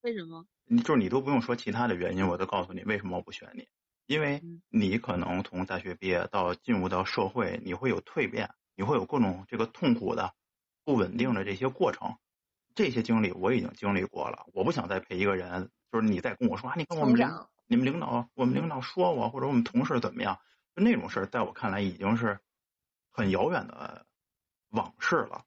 [0.00, 0.46] 为什么？
[0.64, 3.68] 你就是你都不用说其他的原因，我都告诉你为什么我不选你。
[4.06, 10.32] 因为嗯你可能从大学毕业到进入到社会，你会有蜕变，你会有各种这个痛苦的、
[10.84, 12.16] 不稳定的这些过程，
[12.74, 14.46] 这些经历我已经经历过了。
[14.54, 17.50] 我不想再陪一个人，就是你再跟我说啊，你看我们领导。
[17.66, 20.38] 你们领导，我们领导说我，或者我们同事怎么样，
[20.74, 22.40] 就那种事儿，在我看来已经是
[23.10, 24.06] 很遥远的
[24.70, 25.44] 往事了。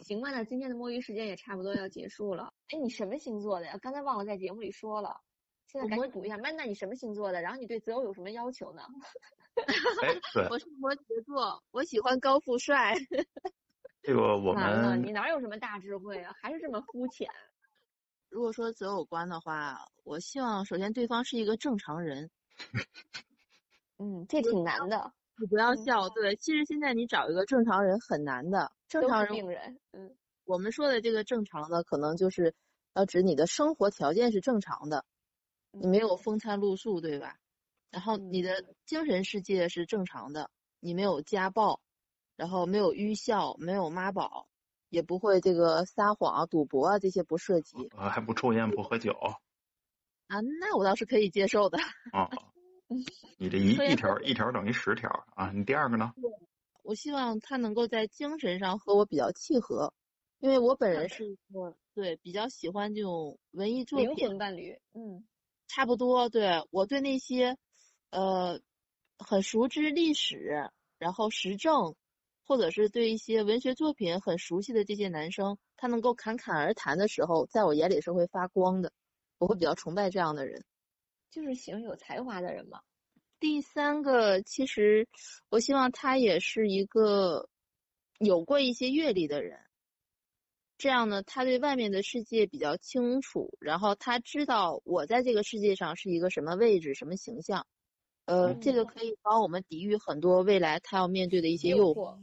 [0.00, 2.52] 行吧，那今天的摸鱼时间也差不多要结束了。
[2.68, 3.76] 哎，你什么星座的呀？
[3.82, 5.20] 刚才忘了在节目里说了，
[5.66, 6.36] 现在赶紧补一下。
[6.38, 7.40] 曼娜，你什么星座的？
[7.42, 8.82] 然后你对择偶有什么要求呢？
[10.02, 12.94] 哎，对， 我是摩羯座，我喜欢高富帅。
[14.02, 16.32] 这个我们你哪有什么大智慧啊？
[16.40, 17.28] 还是这么肤浅。
[18.28, 22.30] 如果说择偶观的话，我希望首先对方是一个正常人。
[23.98, 28.72] 嗯，这挺难的，你不要嗯笑，对，其实现在你找一个正常人很难的。
[28.88, 29.78] 正常人，病人。
[29.92, 30.14] 嗯
[30.44, 32.54] 我们说的这个正常的，可能就是
[32.94, 35.04] 要指你的生活条件是正常的，
[35.72, 37.36] 你没有风餐露宿，对吧？
[37.90, 41.80] 然后你的精神世界是正常的，你没有家暴，
[42.34, 44.48] 然后没有愚孝，没有妈宝，
[44.88, 49.12] 也不会这个撒谎啊、赌博啊这些不涉及啊还不抽烟不喝酒
[50.28, 51.78] 啊，那我倒是可以接受的。
[52.12, 52.30] 啊。
[53.36, 55.50] 你这一 一条一条等于十条啊！
[55.52, 56.12] 你第二个呢？
[56.82, 59.92] 我希望他能够在精神上和我比较契合，
[60.38, 64.78] 因为我本人是一个对比较喜欢这种文艺作灵品，魂伴侣。
[64.94, 65.24] 嗯
[65.66, 66.30] 差不多。
[66.30, 67.58] 对我对那些
[68.10, 68.58] 呃
[69.18, 71.94] 很熟知历史，然后时政，
[72.46, 78.92] 或者是对一些文学作品很熟悉的这些男生，他能够侃侃而谈的时候，在我眼里是会发光的，
[79.36, 80.64] 我会比较崇拜这样的人。
[81.30, 82.80] 就是喜欢有才华的人嘛。
[83.40, 85.06] 第三个，其实
[85.48, 87.48] 我希望他也是一个
[88.18, 89.60] 有过一些阅历的人，
[90.76, 97.64] 这样呢，他对外面的世界比较清楚，然后他知道我在这个世界上是一个什么位置、什么形象，
[98.24, 102.16] 呃，嗯这个可以帮我们抵御很多未来他要面对的一些诱惑。
[102.16, 102.18] 惑。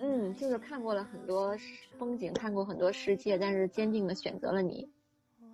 [0.00, 1.56] 嗯，就是看过了很多
[1.98, 4.88] 风景，看过很多世界，但是坚定的选择了你。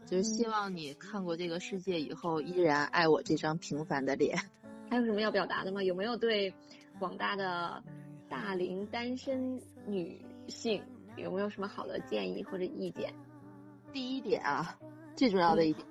[0.07, 4.39] 就是希望你看过这个世界以后，依然爱我这张平凡的脸。
[4.91, 5.83] 还有什么要表达的吗？
[5.83, 6.53] 有没有对
[6.99, 7.83] 广大的
[8.29, 10.83] 大龄单身女性
[11.17, 13.13] 有没有什么好的建议或者意见？
[13.93, 14.79] 第一点啊，
[15.17, 15.87] 最重要的一点。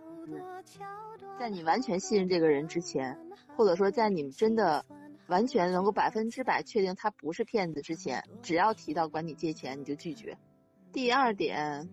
[1.40, 3.18] 在你完全信任这个人之前，
[3.58, 4.86] 或者说在你们真的
[5.28, 10.38] 完全能够百分之百确定他不是骗子之前，只要提到管你借钱，你就拒绝。
[10.94, 11.90] 第二点，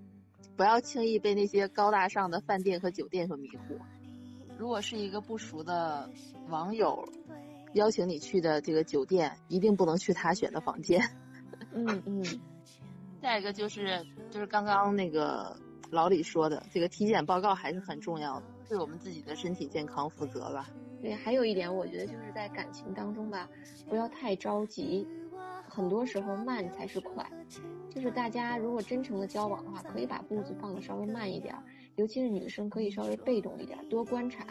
[0.60, 3.78] 不要轻易被那些高大上的饭店和酒店所迷惑。
[4.58, 6.06] 如果是一个不熟的
[6.50, 7.02] 网友
[7.72, 11.00] 邀请你去的这个酒店，一定不能去他选的房间。
[11.72, 12.22] 嗯嗯，
[13.22, 15.56] 再一个就是就是刚刚那个
[15.90, 20.68] 老李说的，这个体检报告还是很重要的，对我们自己的身体健康负责吧。
[21.00, 23.48] 对，还有一点，我觉得就是在感情当中吧，
[23.88, 25.08] 不要太着急，
[25.80, 27.26] 很多时候慢才是快。
[27.88, 31.54] 就是大家如果真诚的交往的话，可以把步子放的稍微慢一点，
[31.96, 34.46] 尤其是女生可以稍微被动一点，多观察。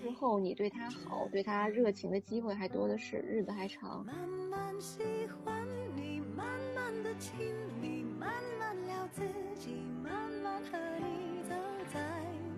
[0.00, 4.06] 之后你对她好，对她热情的机会还多的是，日子还长。
[4.06, 4.16] 慢
[4.48, 5.02] 慢喜
[5.44, 5.66] 欢
[5.96, 7.36] 你，慢慢的亲
[7.82, 9.22] 密，慢慢聊自
[9.56, 11.56] 己，慢慢和你走
[11.92, 12.00] 在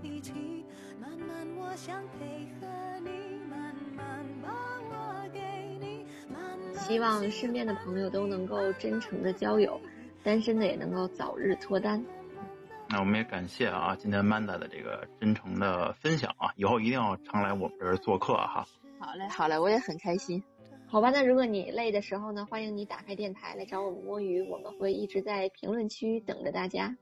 [0.02, 0.66] 一起，
[1.00, 2.66] 慢慢我想配合
[3.00, 4.79] 你，慢慢把，
[6.80, 9.80] 希望身边的朋友都能够真诚的交友，
[10.24, 12.04] 单身的也能够早日脱单。
[12.88, 18.66] 那我们也感谢啊，今天 Manda 的这个真诚的分享啊，以后一定要常来我们这儿做客哈。
[18.98, 20.42] 好嘞，好嘞，我也很开心。
[20.88, 26.96] 好吧，那如果你累的时候呢，欢迎你打开电台来找我们摸鱼，我们会一直在评论区等着大家。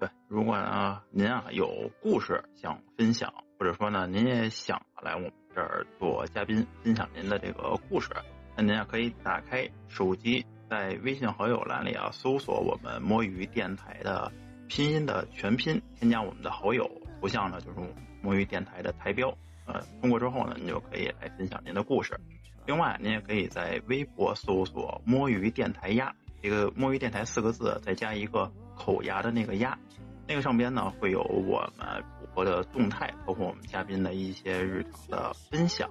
[0.00, 8.10] 对，如果呢您啊有故事想分享，或者说呢您也想来我们这儿做嘉宾，分享您的这个故事，
[8.56, 14.32] 那您啊可以打开手机，在微信好友栏里啊搜索我们摸鱼电台的
[14.66, 16.90] 拼音的全拼，添加我们的好友，
[17.20, 17.78] 头像呢就是
[18.22, 19.36] 摸鱼电台的台标，
[19.66, 22.18] 呃，通过之后呢您就可以来分享您的故事。
[22.66, 29.78] 另外，您也可以在微博搜索“摸鱼电台鸭”，这个“摸鱼电台”四个字，再加一个口牙的那个“鸭”，
[30.26, 35.88] 那个上边呢会有我们主播的动态，包括我们嘉宾的一些日常的分享，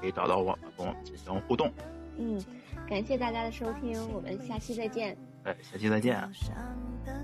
[0.00, 1.72] 可以找到我们，跟我们进行互动。
[2.18, 2.38] 嗯，
[2.88, 5.16] 感谢大家的收听，我们下期再见。
[5.44, 6.14] 哎，下期再见。
[6.32, 6.54] 上
[7.06, 7.14] 等